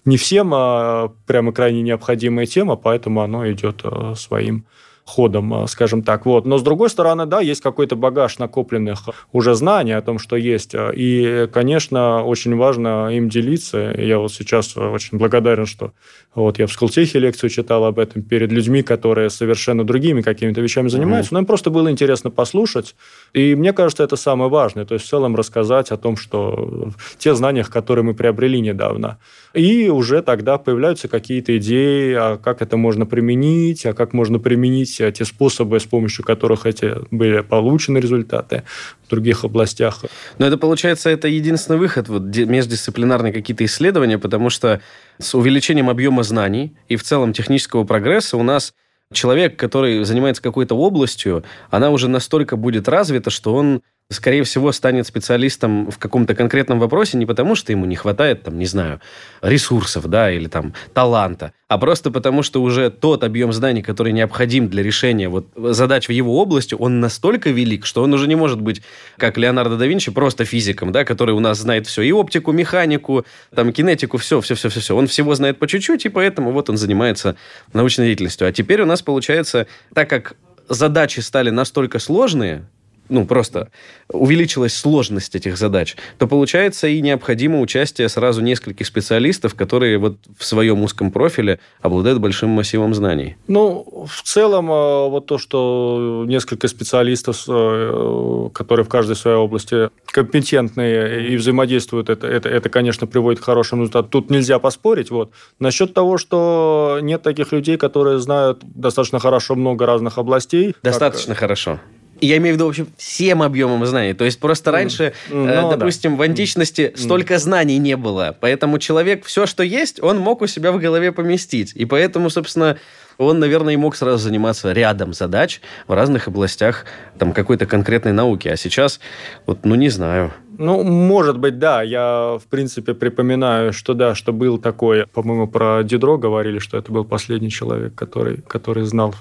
не 0.06 0.16
всем, 0.16 0.52
а 0.54 1.12
прямо 1.26 1.52
крайне 1.52 1.82
необходимая 1.82 2.46
тема, 2.46 2.76
поэтому 2.76 3.20
оно 3.20 3.50
идет 3.50 3.82
э, 3.84 4.14
своим 4.16 4.64
ходом, 5.04 5.64
э, 5.64 5.66
скажем 5.66 6.02
так. 6.02 6.26
Вот. 6.26 6.46
Но, 6.46 6.58
с 6.58 6.62
другой 6.62 6.90
стороны, 6.90 7.26
да, 7.26 7.40
есть 7.40 7.60
какой-то 7.60 7.96
багаж 7.96 8.38
накопленных 8.38 9.08
уже 9.32 9.54
знаний 9.54 9.92
о 9.92 10.02
том, 10.02 10.18
что 10.18 10.36
есть. 10.36 10.74
И, 10.74 11.48
конечно, 11.52 12.22
очень 12.24 12.56
важно 12.56 13.08
им 13.08 13.28
делиться. 13.28 13.94
Я 13.96 14.18
вот 14.18 14.32
сейчас 14.32 14.76
очень 14.76 15.18
благодарен, 15.18 15.66
что 15.66 15.92
вот 16.34 16.58
я 16.58 16.66
в 16.66 16.72
Сколтехе 16.72 17.18
лекцию 17.18 17.50
читал 17.50 17.84
об 17.84 17.98
этом 17.98 18.22
перед 18.22 18.52
людьми, 18.52 18.82
которые 18.82 19.28
совершенно 19.30 19.84
другими 19.84 20.22
какими-то 20.22 20.60
вещами 20.60 20.88
занимаются. 20.88 21.30
Mm-hmm. 21.30 21.34
Но 21.34 21.40
им 21.40 21.46
просто 21.46 21.70
было 21.70 21.90
интересно 21.90 22.30
послушать. 22.30 22.94
И 23.32 23.54
мне 23.54 23.72
кажется, 23.72 24.04
это 24.04 24.16
самое 24.16 24.50
важное. 24.50 24.84
То 24.84 24.94
есть 24.94 25.06
в 25.06 25.08
целом 25.08 25.36
рассказать 25.36 25.90
о 25.90 25.96
том, 25.96 26.16
что 26.16 26.90
те 27.18 27.34
знания, 27.34 27.64
которые 27.64 28.04
мы 28.04 28.14
приобрели 28.14 28.60
недавно. 28.60 29.18
И 29.52 29.88
уже 29.88 30.22
тогда 30.22 30.58
появляются 30.58 31.08
какие-то 31.08 31.56
идеи, 31.58 32.14
а 32.14 32.38
как 32.38 32.62
это 32.62 32.76
можно 32.76 33.04
применить, 33.04 33.84
а 33.84 33.92
как 33.92 34.12
можно 34.12 34.38
применить 34.38 34.91
те 34.96 35.24
способы, 35.24 35.80
с 35.80 35.84
помощью 35.84 36.24
которых 36.24 36.66
эти 36.66 36.94
были 37.10 37.40
получены 37.40 37.98
результаты 37.98 38.62
в 39.06 39.10
других 39.10 39.44
областях. 39.44 40.04
Но 40.38 40.46
это 40.46 40.58
получается, 40.58 41.10
это 41.10 41.28
единственный 41.28 41.78
выход, 41.78 42.08
вот 42.08 42.22
междисциплинарные 42.22 43.32
какие-то 43.32 43.64
исследования, 43.64 44.18
потому 44.18 44.50
что 44.50 44.80
с 45.18 45.34
увеличением 45.34 45.88
объема 45.90 46.22
знаний 46.22 46.76
и 46.88 46.96
в 46.96 47.02
целом 47.02 47.32
технического 47.32 47.84
прогресса 47.84 48.36
у 48.36 48.42
нас 48.42 48.74
человек, 49.12 49.56
который 49.56 50.04
занимается 50.04 50.42
какой-то 50.42 50.74
областью, 50.74 51.44
она 51.70 51.90
уже 51.90 52.08
настолько 52.08 52.56
будет 52.56 52.88
развита, 52.88 53.30
что 53.30 53.54
он 53.54 53.82
скорее 54.12 54.44
всего, 54.44 54.72
станет 54.72 55.06
специалистом 55.06 55.90
в 55.90 55.98
каком-то 55.98 56.34
конкретном 56.34 56.78
вопросе 56.78 57.16
не 57.18 57.26
потому, 57.26 57.54
что 57.54 57.72
ему 57.72 57.84
не 57.86 57.96
хватает, 57.96 58.42
там, 58.42 58.58
не 58.58 58.66
знаю, 58.66 59.00
ресурсов, 59.40 60.06
да, 60.08 60.30
или 60.30 60.48
там 60.48 60.74
таланта, 60.94 61.52
а 61.68 61.78
просто 61.78 62.10
потому, 62.10 62.42
что 62.42 62.62
уже 62.62 62.90
тот 62.90 63.24
объем 63.24 63.52
знаний, 63.52 63.82
который 63.82 64.12
необходим 64.12 64.68
для 64.68 64.82
решения 64.82 65.28
вот 65.28 65.46
задач 65.56 66.08
в 66.08 66.12
его 66.12 66.38
области, 66.40 66.74
он 66.74 67.00
настолько 67.00 67.50
велик, 67.50 67.86
что 67.86 68.02
он 68.02 68.12
уже 68.12 68.28
не 68.28 68.36
может 68.36 68.60
быть, 68.60 68.82
как 69.16 69.38
Леонардо 69.38 69.76
да 69.76 69.86
Винчи, 69.86 70.10
просто 70.10 70.44
физиком, 70.44 70.92
да, 70.92 71.04
который 71.04 71.34
у 71.34 71.40
нас 71.40 71.58
знает 71.58 71.86
все, 71.86 72.02
и 72.02 72.12
оптику, 72.12 72.52
механику, 72.52 73.24
там, 73.54 73.72
кинетику, 73.72 74.18
все, 74.18 74.40
все, 74.40 74.54
все, 74.54 74.68
все, 74.68 74.80
все. 74.80 74.96
Он 74.96 75.06
всего 75.06 75.34
знает 75.34 75.58
по 75.58 75.66
чуть-чуть, 75.66 76.04
и 76.04 76.08
поэтому 76.08 76.52
вот 76.52 76.68
он 76.68 76.76
занимается 76.76 77.36
научной 77.72 78.06
деятельностью. 78.06 78.46
А 78.46 78.52
теперь 78.52 78.82
у 78.82 78.86
нас 78.86 79.00
получается, 79.00 79.66
так 79.94 80.10
как 80.10 80.36
задачи 80.68 81.20
стали 81.20 81.50
настолько 81.50 81.98
сложные, 81.98 82.66
ну, 83.12 83.26
просто 83.26 83.68
увеличилась 84.08 84.74
сложность 84.74 85.36
этих 85.36 85.56
задач, 85.56 85.96
то 86.18 86.26
получается 86.26 86.88
и 86.88 87.00
необходимо 87.00 87.60
участие 87.60 88.08
сразу 88.08 88.40
нескольких 88.42 88.86
специалистов, 88.86 89.54
которые 89.54 89.98
вот 89.98 90.16
в 90.36 90.44
своем 90.44 90.82
узком 90.82 91.10
профиле 91.10 91.60
обладают 91.80 92.18
большим 92.18 92.50
массивом 92.50 92.94
знаний. 92.94 93.36
Ну, 93.46 94.06
в 94.08 94.22
целом, 94.22 94.70
э, 94.70 95.08
вот 95.08 95.26
то, 95.26 95.38
что 95.38 96.24
несколько 96.26 96.68
специалистов, 96.68 97.44
э, 97.48 98.48
которые 98.54 98.84
в 98.84 98.88
каждой 98.88 99.16
своей 99.16 99.36
области 99.36 99.90
компетентные 100.06 101.28
и 101.28 101.36
взаимодействуют, 101.36 102.08
это, 102.08 102.26
это, 102.26 102.48
это 102.48 102.68
конечно, 102.68 103.06
приводит 103.06 103.40
к 103.40 103.44
хорошему 103.44 103.82
результату. 103.82 104.08
Тут 104.08 104.30
нельзя 104.30 104.58
поспорить. 104.58 105.10
Вот. 105.10 105.32
Насчет 105.58 105.94
того, 105.94 106.16
что 106.18 106.98
нет 107.02 107.22
таких 107.22 107.52
людей, 107.52 107.76
которые 107.76 108.18
знают 108.18 108.60
достаточно 108.62 109.18
хорошо 109.18 109.54
много 109.54 109.86
разных 109.86 110.18
областей. 110.18 110.74
Достаточно 110.82 111.34
как... 111.34 111.40
хорошо 111.40 111.80
я 112.26 112.36
имею 112.36 112.54
в 112.54 112.56
виду, 112.56 112.66
в 112.66 112.68
общем, 112.68 112.88
всем 112.96 113.42
объемом 113.42 113.84
знаний. 113.86 114.14
То 114.14 114.24
есть 114.24 114.38
просто 114.38 114.70
раньше, 114.70 115.12
ну, 115.30 115.46
э, 115.46 115.76
допустим, 115.76 116.12
да. 116.12 116.18
в 116.18 116.22
античности 116.22 116.92
столько 116.96 117.38
знаний 117.38 117.78
не 117.78 117.96
было. 117.96 118.36
Поэтому 118.40 118.78
человек 118.78 119.24
все, 119.24 119.46
что 119.46 119.62
есть, 119.62 120.02
он 120.02 120.18
мог 120.18 120.42
у 120.42 120.46
себя 120.46 120.72
в 120.72 120.78
голове 120.78 121.12
поместить. 121.12 121.72
И 121.74 121.84
поэтому, 121.84 122.30
собственно, 122.30 122.78
он, 123.18 123.38
наверное, 123.38 123.74
и 123.74 123.76
мог 123.76 123.96
сразу 123.96 124.18
заниматься 124.18 124.72
рядом 124.72 125.12
задач 125.12 125.60
в 125.86 125.92
разных 125.92 126.28
областях 126.28 126.84
там, 127.18 127.32
какой-то 127.32 127.66
конкретной 127.66 128.12
науки. 128.12 128.48
А 128.48 128.56
сейчас, 128.56 129.00
вот, 129.46 129.64
ну, 129.64 129.74
не 129.74 129.88
знаю. 129.88 130.32
Ну, 130.58 130.82
может 130.82 131.38
быть, 131.38 131.58
да. 131.58 131.82
Я, 131.82 132.38
в 132.38 132.46
принципе, 132.48 132.94
припоминаю, 132.94 133.72
что 133.72 133.94
да, 133.94 134.14
что 134.14 134.32
был 134.32 134.58
такой, 134.58 135.06
по-моему, 135.06 135.48
про 135.48 135.82
Дидро 135.82 136.18
говорили, 136.18 136.58
что 136.58 136.78
это 136.78 136.92
был 136.92 137.04
последний 137.04 137.50
человек, 137.50 137.94
который, 137.94 138.38
который 138.42 138.84
знал 138.84 139.14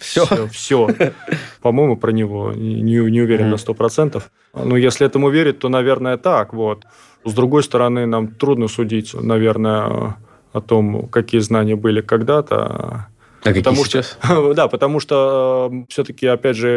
все? 0.00 0.24
Все. 0.26 0.46
все. 0.48 0.88
По-моему, 1.62 1.96
про 1.96 2.12
него. 2.12 2.52
Не, 2.52 3.00
не 3.10 3.20
уверен 3.20 3.46
mm-hmm. 3.46 3.50
на 3.50 3.74
процентов. 3.74 4.30
Ну, 4.54 4.76
если 4.76 5.06
этому 5.06 5.30
верить, 5.30 5.58
то, 5.58 5.68
наверное, 5.68 6.16
так. 6.16 6.52
Вот. 6.52 6.84
С 7.24 7.32
другой 7.34 7.62
стороны, 7.62 8.06
нам 8.06 8.28
трудно 8.28 8.68
судить, 8.68 9.14
наверное, 9.14 10.16
о 10.52 10.60
том, 10.60 11.08
какие 11.08 11.40
знания 11.40 11.76
были 11.76 12.00
когда-то. 12.00 13.08
А 13.46 13.54
потому 13.54 13.84
что, 13.84 14.02
сейчас? 14.02 14.18
Да, 14.54 14.68
потому 14.68 15.00
что 15.00 15.70
э, 15.72 15.84
все-таки, 15.88 16.26
опять 16.26 16.56
же, 16.56 16.68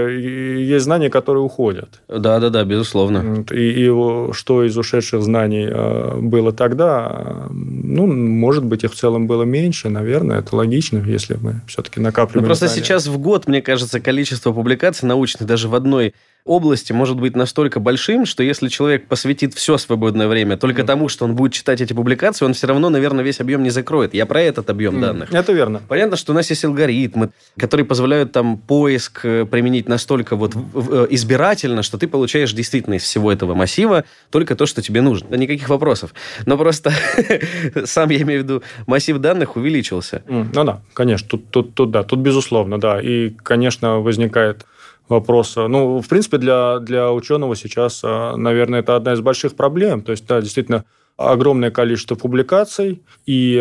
есть 0.61 0.85
знания, 0.85 1.09
которые 1.09 1.43
уходят. 1.43 2.01
Да, 2.07 2.39
да, 2.39 2.49
да, 2.49 2.63
безусловно. 2.63 3.45
И, 3.51 3.85
и 3.85 4.33
что 4.33 4.63
из 4.63 4.77
ушедших 4.77 5.21
знаний 5.21 5.67
э, 5.69 6.17
было 6.19 6.51
тогда, 6.51 7.47
ну, 7.49 8.07
может 8.07 8.65
быть, 8.65 8.83
их 8.83 8.91
в 8.91 8.95
целом 8.95 9.27
было 9.27 9.43
меньше, 9.43 9.89
наверное, 9.89 10.39
это 10.39 10.55
логично, 10.55 11.03
если 11.05 11.37
мы 11.41 11.61
все-таки 11.67 11.99
накапливаем. 11.99 12.43
Ну, 12.43 12.47
просто 12.47 12.67
знания. 12.67 12.83
сейчас 12.83 13.07
в 13.07 13.17
год, 13.17 13.47
мне 13.47 13.61
кажется, 13.61 13.99
количество 13.99 14.51
публикаций 14.51 15.07
научных 15.07 15.47
даже 15.47 15.67
в 15.67 15.75
одной 15.75 16.13
области 16.45 16.91
может 16.93 17.17
быть 17.17 17.35
настолько 17.35 17.79
большим, 17.79 18.25
что 18.25 18.43
если 18.43 18.69
человек 18.69 19.07
посвятит 19.07 19.53
все 19.53 19.77
свободное 19.77 20.27
время 20.27 20.57
только 20.57 20.81
mm. 20.81 20.85
тому, 20.85 21.07
что 21.07 21.25
он 21.25 21.35
будет 21.35 21.53
читать 21.53 21.81
эти 21.81 21.93
публикации, 21.93 22.45
он 22.45 22.53
все 22.53 22.67
равно, 22.67 22.89
наверное, 22.89 23.23
весь 23.23 23.39
объем 23.39 23.61
не 23.63 23.69
закроет. 23.69 24.13
Я 24.13 24.25
про 24.25 24.41
этот 24.41 24.69
объем 24.69 24.97
mm. 24.97 25.01
данных. 25.01 25.33
Это 25.33 25.53
верно. 25.53 25.81
Понятно, 25.87 26.17
что 26.17 26.31
у 26.31 26.35
нас 26.35 26.49
есть 26.49 26.58
алгоритмы, 26.65 27.31
которые 27.57 27.85
позволяют 27.85 28.31
там 28.31 28.57
поиск 28.57 29.21
э, 29.23 29.45
применить 29.45 29.87
настолько 29.87 30.35
вот 30.35 30.55
э, 30.55 31.07
избирательно, 31.09 31.83
что 31.83 31.97
ты 31.97 32.07
получаешь 32.07 32.53
действительно 32.53 32.95
из 32.95 33.03
всего 33.03 33.31
этого 33.31 33.53
массива 33.53 34.05
только 34.29 34.55
то, 34.55 34.65
что 34.65 34.81
тебе 34.81 35.01
нужно. 35.01 35.35
Никаких 35.35 35.69
вопросов. 35.69 36.13
Но 36.45 36.57
просто 36.57 36.91
сам 37.85 38.09
я 38.09 38.21
имею 38.21 38.41
в 38.41 38.43
виду 38.43 38.63
массив 38.87 39.17
данных 39.17 39.55
увеличился. 39.55 40.23
Ну 40.27 40.63
да, 40.63 40.81
конечно, 40.93 41.27
тут, 41.27 41.49
тут, 41.49 41.73
тут 41.75 41.91
да, 41.91 42.03
тут 42.03 42.19
безусловно, 42.19 42.79
да. 42.79 43.01
И, 43.01 43.29
конечно, 43.29 43.99
возникает 43.99 44.65
вопроса. 45.07 45.67
Ну, 45.67 46.01
в 46.01 46.07
принципе, 46.07 46.37
для, 46.37 46.79
для 46.79 47.11
ученого 47.11 47.55
сейчас, 47.55 48.03
наверное, 48.03 48.81
это 48.81 48.95
одна 48.95 49.13
из 49.13 49.21
больших 49.21 49.55
проблем. 49.55 50.01
То 50.01 50.11
есть, 50.11 50.27
да, 50.27 50.41
действительно, 50.41 50.85
огромное 51.17 51.71
количество 51.71 52.15
публикаций, 52.15 53.01
и 53.25 53.57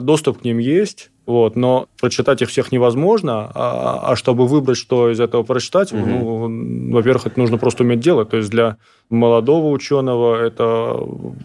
доступ 0.00 0.40
к 0.40 0.44
ним 0.44 0.58
есть, 0.58 1.10
Вот, 1.24 1.54
но 1.54 1.86
прочитать 2.00 2.42
их 2.42 2.48
всех 2.48 2.72
невозможно, 2.72 3.50
а, 3.54 4.10
а 4.10 4.16
чтобы 4.16 4.48
выбрать, 4.48 4.76
что 4.76 5.08
из 5.08 5.20
этого 5.20 5.44
прочитать, 5.44 5.92
угу. 5.92 6.04
ну, 6.04 6.92
во-первых, 6.92 7.26
это 7.26 7.38
нужно 7.38 7.58
просто 7.58 7.84
уметь 7.84 8.00
делать. 8.00 8.30
То 8.30 8.38
есть 8.38 8.50
для 8.50 8.76
молодого 9.08 9.68
ученого 9.68 10.36
это 10.42 10.96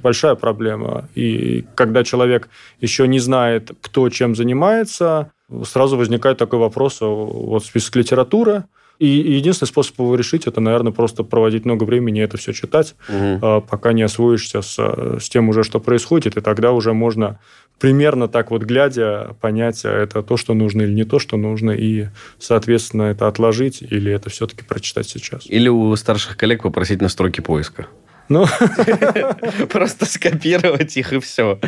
большая 0.01 0.33
проблема. 0.35 1.07
И 1.13 1.63
когда 1.75 2.03
человек 2.03 2.49
еще 2.81 3.07
не 3.07 3.19
знает, 3.19 3.71
кто 3.81 4.09
чем 4.09 4.35
занимается, 4.35 5.31
сразу 5.63 5.95
возникает 5.95 6.37
такой 6.39 6.57
вопрос, 6.57 6.97
вот 7.01 7.63
список 7.63 7.97
литературы, 7.97 8.63
и 8.99 9.07
единственный 9.07 9.67
способ 9.67 9.99
его 9.99 10.15
решить, 10.15 10.47
это, 10.47 10.59
наверное, 10.59 10.91
просто 10.91 11.23
проводить 11.23 11.65
много 11.65 11.83
времени 11.83 12.21
это 12.21 12.37
все 12.37 12.53
читать, 12.53 12.95
угу. 13.09 13.61
пока 13.61 13.93
не 13.93 14.03
освоишься 14.03 14.61
с, 14.61 14.77
с 14.77 15.29
тем 15.29 15.49
уже, 15.49 15.63
что 15.63 15.79
происходит, 15.79 16.37
и 16.37 16.41
тогда 16.41 16.71
уже 16.71 16.93
можно 16.93 17.39
примерно 17.79 18.27
так 18.27 18.51
вот 18.51 18.63
глядя 18.63 19.35
понять, 19.39 19.85
а 19.85 19.91
это 19.91 20.23
то, 20.23 20.37
что 20.37 20.53
нужно 20.53 20.81
или 20.81 20.93
не 20.93 21.03
то, 21.03 21.19
что 21.19 21.37
нужно, 21.37 21.71
и, 21.71 22.07
соответственно, 22.39 23.03
это 23.03 23.27
отложить 23.27 23.81
или 23.81 24.11
это 24.11 24.29
все-таки 24.29 24.63
прочитать 24.63 25.07
сейчас. 25.07 25.45
Или 25.47 25.69
у 25.69 25.95
старших 25.95 26.37
коллег 26.37 26.63
попросить 26.63 27.01
настройки 27.01 27.41
поиска. 27.41 27.87
Ну, 28.29 28.45
просто 29.69 30.05
скопировать 30.05 30.97
их 30.97 31.13
и 31.13 31.19
все. 31.19 31.59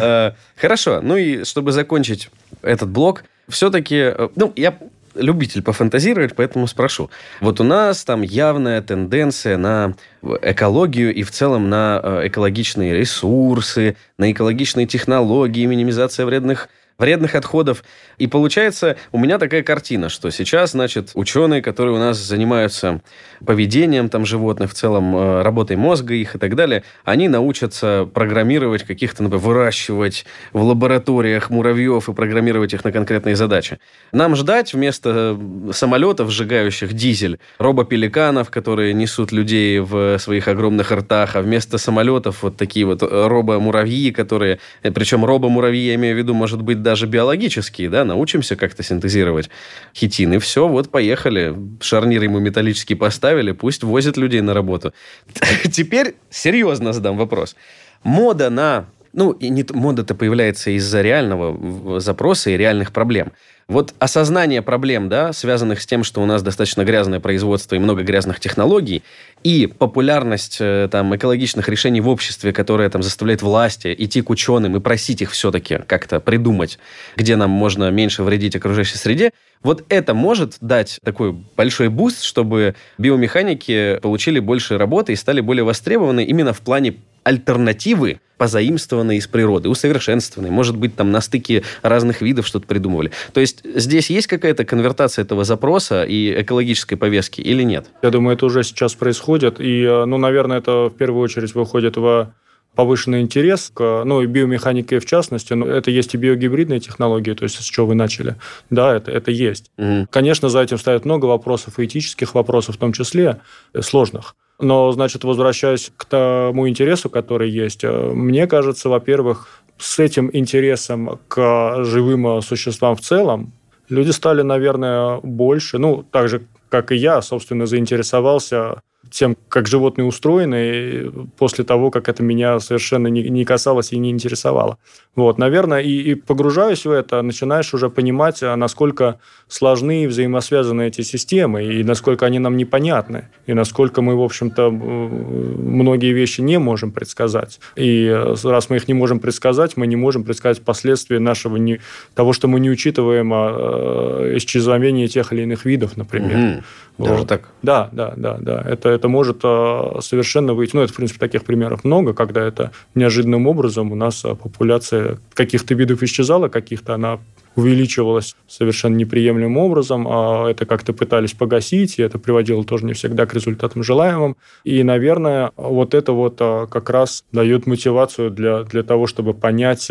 Э, 0.00 0.32
хорошо. 0.56 1.00
Ну 1.02 1.16
и 1.16 1.44
чтобы 1.44 1.72
закончить 1.72 2.30
этот 2.62 2.88
блок, 2.88 3.24
все-таки, 3.48 3.96
э, 3.96 4.28
ну, 4.34 4.52
я 4.56 4.78
любитель 5.18 5.62
пофантазировать, 5.62 6.34
поэтому 6.34 6.66
спрошу. 6.66 7.10
Вот 7.40 7.60
у 7.60 7.64
нас 7.64 8.04
там 8.04 8.22
явная 8.22 8.80
тенденция 8.82 9.56
на 9.56 9.94
экологию 10.42 11.14
и 11.14 11.22
в 11.22 11.30
целом 11.30 11.68
на 11.68 12.00
э, 12.02 12.28
экологичные 12.28 12.94
ресурсы, 12.94 13.96
на 14.16 14.32
экологичные 14.32 14.86
технологии, 14.86 15.66
минимизация 15.66 16.26
вредных 16.26 16.68
вредных 16.98 17.36
отходов. 17.36 17.84
И 18.18 18.26
получается, 18.26 18.96
у 19.12 19.18
меня 19.18 19.38
такая 19.38 19.62
картина, 19.62 20.08
что 20.08 20.30
сейчас, 20.30 20.72
значит, 20.72 21.12
ученые, 21.14 21.62
которые 21.62 21.94
у 21.94 21.98
нас 21.98 22.18
занимаются 22.18 23.00
поведением 23.44 24.08
там 24.08 24.26
животных, 24.26 24.72
в 24.72 24.74
целом 24.74 25.16
э, 25.16 25.42
работой 25.42 25.76
мозга 25.76 26.14
их 26.14 26.34
и 26.34 26.38
так 26.38 26.56
далее, 26.56 26.82
они 27.04 27.28
научатся 27.28 28.08
программировать 28.12 28.82
каких-то, 28.82 29.22
например, 29.22 29.44
выращивать 29.44 30.26
в 30.52 30.60
лабораториях 30.60 31.50
муравьев 31.50 32.08
и 32.08 32.12
программировать 32.12 32.74
их 32.74 32.84
на 32.84 32.90
конкретные 32.90 33.36
задачи. 33.36 33.78
Нам 34.10 34.34
ждать 34.34 34.74
вместо 34.74 35.38
э, 35.38 35.72
самолетов, 35.72 36.30
сжигающих 36.30 36.92
дизель, 36.92 37.38
робопеликанов, 37.58 38.50
которые 38.50 38.92
несут 38.92 39.30
людей 39.30 39.78
в 39.78 40.18
своих 40.18 40.48
огромных 40.48 40.90
ртах, 40.90 41.36
а 41.36 41.42
вместо 41.42 41.78
самолетов 41.78 42.42
вот 42.42 42.56
такие 42.56 42.86
вот 42.86 43.04
робомуравьи, 43.04 44.10
которые... 44.10 44.58
Э, 44.82 44.90
Причем 44.90 45.24
робомуравьи, 45.24 45.86
я 45.86 45.94
имею 45.94 46.16
в 46.16 46.18
виду, 46.18 46.34
может 46.34 46.60
быть, 46.60 46.82
даже 46.88 47.06
биологические, 47.06 47.90
да, 47.90 48.02
научимся 48.06 48.56
как-то 48.56 48.82
синтезировать 48.82 49.50
хитин, 49.94 50.32
и 50.32 50.38
все, 50.38 50.66
вот 50.66 50.90
поехали. 50.90 51.54
Шарнир 51.82 52.22
ему 52.22 52.38
металлический 52.38 52.94
поставили, 52.94 53.52
пусть 53.52 53.82
возит 53.82 54.16
людей 54.16 54.40
на 54.40 54.54
работу. 54.54 54.94
Теперь 55.70 56.14
серьезно 56.30 56.94
задам 56.94 57.18
вопрос. 57.18 57.56
Мода 58.04 58.48
на 58.48 58.86
ну, 59.18 59.32
и 59.32 59.48
не, 59.48 59.66
мода-то 59.68 60.14
появляется 60.14 60.70
из-за 60.70 61.02
реального 61.02 61.98
запроса 61.98 62.50
и 62.50 62.56
реальных 62.56 62.92
проблем. 62.92 63.32
Вот 63.66 63.92
осознание 63.98 64.62
проблем, 64.62 65.08
да, 65.08 65.32
связанных 65.32 65.82
с 65.82 65.86
тем, 65.86 66.04
что 66.04 66.22
у 66.22 66.24
нас 66.24 66.40
достаточно 66.40 66.84
грязное 66.84 67.18
производство 67.18 67.74
и 67.74 67.80
много 67.80 68.04
грязных 68.04 68.38
технологий, 68.38 69.02
и 69.42 69.66
популярность 69.66 70.58
э, 70.60 70.88
там, 70.90 71.16
экологичных 71.16 71.68
решений 71.68 72.00
в 72.00 72.08
обществе, 72.08 72.52
которая 72.52 72.88
там, 72.90 73.02
заставляет 73.02 73.42
власти 73.42 73.92
идти 73.98 74.22
к 74.22 74.30
ученым 74.30 74.76
и 74.76 74.80
просить 74.80 75.20
их 75.20 75.32
все-таки 75.32 75.80
как-то 75.84 76.20
придумать, 76.20 76.78
где 77.16 77.34
нам 77.34 77.50
можно 77.50 77.90
меньше 77.90 78.22
вредить 78.22 78.54
окружающей 78.54 78.98
среде, 78.98 79.32
вот 79.64 79.84
это 79.88 80.14
может 80.14 80.58
дать 80.60 81.00
такой 81.02 81.32
большой 81.32 81.88
буст, 81.88 82.22
чтобы 82.22 82.76
биомеханики 82.98 83.98
получили 84.00 84.38
больше 84.38 84.78
работы 84.78 85.12
и 85.12 85.16
стали 85.16 85.40
более 85.40 85.64
востребованы 85.64 86.24
именно 86.24 86.52
в 86.52 86.60
плане 86.60 86.94
альтернативы, 87.28 88.20
позаимствованные 88.38 89.18
из 89.18 89.26
природы, 89.26 89.68
усовершенствованные. 89.68 90.50
Может 90.50 90.76
быть, 90.76 90.96
там 90.96 91.10
на 91.10 91.20
стыке 91.20 91.62
разных 91.82 92.22
видов 92.22 92.46
что-то 92.46 92.66
придумывали. 92.66 93.10
То 93.34 93.40
есть 93.40 93.60
здесь 93.64 94.08
есть 94.08 94.28
какая-то 94.28 94.64
конвертация 94.64 95.24
этого 95.24 95.44
запроса 95.44 96.04
и 96.04 96.40
экологической 96.40 96.96
повестки 96.96 97.42
или 97.42 97.62
нет? 97.62 97.86
Я 98.02 98.10
думаю, 98.10 98.34
это 98.34 98.46
уже 98.46 98.62
сейчас 98.62 98.94
происходит. 98.94 99.60
И, 99.60 99.82
э, 99.82 100.06
ну, 100.06 100.16
наверное, 100.16 100.58
это 100.58 100.88
в 100.88 100.94
первую 100.94 101.22
очередь 101.22 101.54
выходит 101.54 101.98
в 101.98 102.32
повышенный 102.74 103.20
интерес 103.20 103.70
к, 103.74 104.04
ну, 104.04 104.22
и 104.22 104.26
биомеханике 104.26 105.00
в 105.00 105.04
частности, 105.04 105.52
но 105.52 105.66
это 105.66 105.90
есть 105.90 106.14
и 106.14 106.16
биогибридные 106.16 106.80
технологии, 106.80 107.34
то 107.34 107.42
есть 107.42 107.60
с 107.60 107.64
чего 107.64 107.88
вы 107.88 107.94
начали. 107.94 108.36
Да, 108.70 108.94
это, 108.94 109.10
это 109.10 109.32
есть. 109.32 109.70
Угу. 109.76 110.06
Конечно, 110.10 110.48
за 110.48 110.60
этим 110.60 110.78
стоят 110.78 111.04
много 111.04 111.26
вопросов, 111.26 111.78
и 111.78 111.84
этических 111.84 112.34
вопросов 112.34 112.76
в 112.76 112.78
том 112.78 112.92
числе, 112.92 113.40
э, 113.74 113.82
сложных. 113.82 114.36
Но, 114.60 114.90
значит, 114.92 115.24
возвращаясь 115.24 115.92
к 115.96 116.04
тому 116.04 116.68
интересу, 116.68 117.10
который 117.10 117.50
есть, 117.50 117.84
э, 117.84 117.90
мне 117.90 118.46
кажется, 118.46 118.88
во-первых, 118.88 119.62
с 119.78 119.98
этим 120.00 120.30
интересом 120.32 121.20
к 121.28 121.84
живым 121.84 122.42
существам 122.42 122.96
в 122.96 123.00
целом 123.00 123.52
люди 123.88 124.10
стали, 124.10 124.42
наверное, 124.42 125.20
больше, 125.22 125.78
ну, 125.78 126.04
так 126.10 126.28
же, 126.28 126.42
как 126.68 126.92
и 126.92 126.96
я, 126.96 127.22
собственно, 127.22 127.66
заинтересовался 127.66 128.82
тем, 129.10 129.36
как 129.48 129.68
животные 129.68 130.04
устроены, 130.04 131.10
после 131.38 131.64
того, 131.64 131.90
как 131.90 132.08
это 132.08 132.22
меня 132.22 132.60
совершенно 132.60 133.06
не, 133.08 133.28
не 133.28 133.44
касалось 133.44 133.92
и 133.92 133.98
не 133.98 134.10
интересовало. 134.10 134.78
Вот, 135.14 135.38
наверное, 135.38 135.80
и, 135.80 135.90
и 135.90 136.14
погружаясь 136.14 136.84
в 136.84 136.90
это, 136.90 137.22
начинаешь 137.22 137.72
уже 137.74 137.90
понимать, 137.90 138.42
а 138.42 138.56
насколько 138.56 139.18
сложны 139.48 140.04
и 140.04 140.06
взаимосвязаны 140.06 140.88
эти 140.88 141.02
системы, 141.02 141.64
и 141.64 141.84
насколько 141.84 142.26
они 142.26 142.38
нам 142.38 142.56
непонятны, 142.56 143.28
и 143.46 143.54
насколько 143.54 144.02
мы, 144.02 144.16
в 144.16 144.22
общем-то, 144.22 144.70
многие 144.70 146.12
вещи 146.12 146.40
не 146.40 146.58
можем 146.58 146.92
предсказать. 146.92 147.60
И 147.76 148.08
раз 148.44 148.70
мы 148.70 148.76
их 148.76 148.88
не 148.88 148.94
можем 148.94 149.20
предсказать, 149.20 149.76
мы 149.76 149.86
не 149.86 149.96
можем 149.96 150.24
предсказать 150.24 150.62
последствия 150.62 151.18
нашего 151.18 151.56
не, 151.56 151.80
того, 152.14 152.32
что 152.32 152.48
мы 152.48 152.60
не 152.60 152.70
учитываем 152.70 153.32
а, 153.32 154.24
э, 154.24 154.36
исчезновение 154.36 155.08
тех 155.08 155.32
или 155.32 155.42
иных 155.42 155.64
видов, 155.64 155.96
например. 155.96 156.56
Угу. 156.58 156.64
Вот. 156.98 157.10
Даже 157.10 157.26
так? 157.26 157.48
Да, 157.62 157.88
да, 157.92 158.12
да, 158.16 158.36
да. 158.40 158.60
Это, 158.66 158.88
это 158.88 159.08
может 159.08 159.38
а, 159.44 160.00
совершенно 160.00 160.52
выйти. 160.52 160.74
Ну, 160.74 160.82
это, 160.82 160.92
в 160.92 160.96
принципе, 160.96 161.20
таких 161.20 161.44
примеров 161.44 161.84
много, 161.84 162.12
когда 162.12 162.44
это 162.44 162.72
неожиданным 162.96 163.46
образом 163.46 163.92
у 163.92 163.94
нас 163.94 164.24
а, 164.24 164.34
популяция 164.34 165.18
каких-то 165.32 165.74
видов 165.74 166.02
исчезала, 166.02 166.48
каких-то 166.48 166.94
она 166.94 167.20
увеличивалась 167.54 168.36
совершенно 168.48 168.96
неприемлемым 168.96 169.58
образом, 169.58 170.06
а 170.08 170.48
это 170.48 170.66
как-то 170.66 170.92
пытались 170.92 171.32
погасить, 171.32 171.98
и 171.98 172.02
это 172.02 172.18
приводило 172.18 172.64
тоже 172.64 172.84
не 172.84 172.92
всегда 172.92 173.26
к 173.26 173.34
результатам 173.34 173.82
желаемым. 173.82 174.36
И, 174.64 174.82
наверное, 174.82 175.52
вот 175.56 175.94
это 175.94 176.12
вот 176.12 176.38
как 176.38 176.90
раз 176.90 177.24
дает 177.32 177.66
мотивацию 177.66 178.30
для, 178.30 178.62
для 178.62 178.84
того, 178.84 179.08
чтобы 179.08 179.34
понять, 179.34 179.90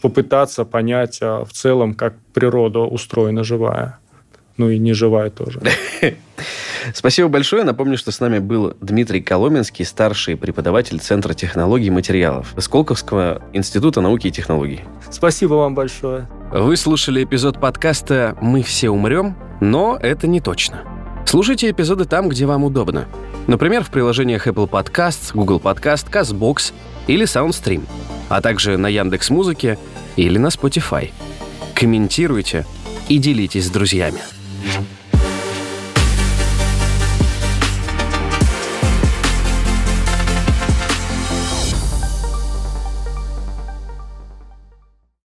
попытаться 0.00 0.64
понять 0.64 1.20
в 1.20 1.48
целом, 1.52 1.92
как 1.92 2.14
природа 2.32 2.78
устроена 2.80 3.44
живая 3.44 3.98
ну 4.56 4.70
и 4.70 4.78
не 4.78 4.92
живая 4.92 5.30
тоже. 5.30 5.60
Спасибо 6.94 7.28
большое. 7.28 7.64
Напомню, 7.64 7.96
что 7.96 8.10
с 8.10 8.20
нами 8.20 8.38
был 8.38 8.74
Дмитрий 8.80 9.20
Коломенский, 9.20 9.84
старший 9.84 10.36
преподаватель 10.36 10.98
Центра 10.98 11.34
технологий 11.34 11.86
и 11.86 11.90
материалов 11.90 12.54
Сколковского 12.58 13.42
института 13.52 14.00
науки 14.00 14.28
и 14.28 14.30
технологий. 14.30 14.80
Спасибо 15.10 15.54
вам 15.54 15.74
большое. 15.74 16.28
Вы 16.52 16.76
слушали 16.76 17.24
эпизод 17.24 17.60
подкаста 17.60 18.36
«Мы 18.40 18.62
все 18.62 18.90
умрем», 18.90 19.36
но 19.60 19.98
это 20.00 20.26
не 20.26 20.40
точно. 20.40 20.82
Слушайте 21.24 21.70
эпизоды 21.70 22.04
там, 22.04 22.28
где 22.28 22.46
вам 22.46 22.64
удобно. 22.64 23.06
Например, 23.46 23.82
в 23.82 23.90
приложениях 23.90 24.46
Apple 24.46 24.68
Podcasts, 24.68 25.30
Google 25.32 25.60
Podcast, 25.60 26.10
CastBox 26.10 26.72
или 27.06 27.24
SoundStream, 27.24 27.82
а 28.28 28.40
также 28.40 28.76
на 28.76 28.88
Яндекс 28.88 29.30
Музыке 29.30 29.78
или 30.16 30.38
на 30.38 30.48
Spotify. 30.48 31.10
Комментируйте 31.74 32.66
и 33.08 33.18
делитесь 33.18 33.66
с 33.66 33.70
друзьями. 33.70 34.20
Mm-hmm. 34.62 35.01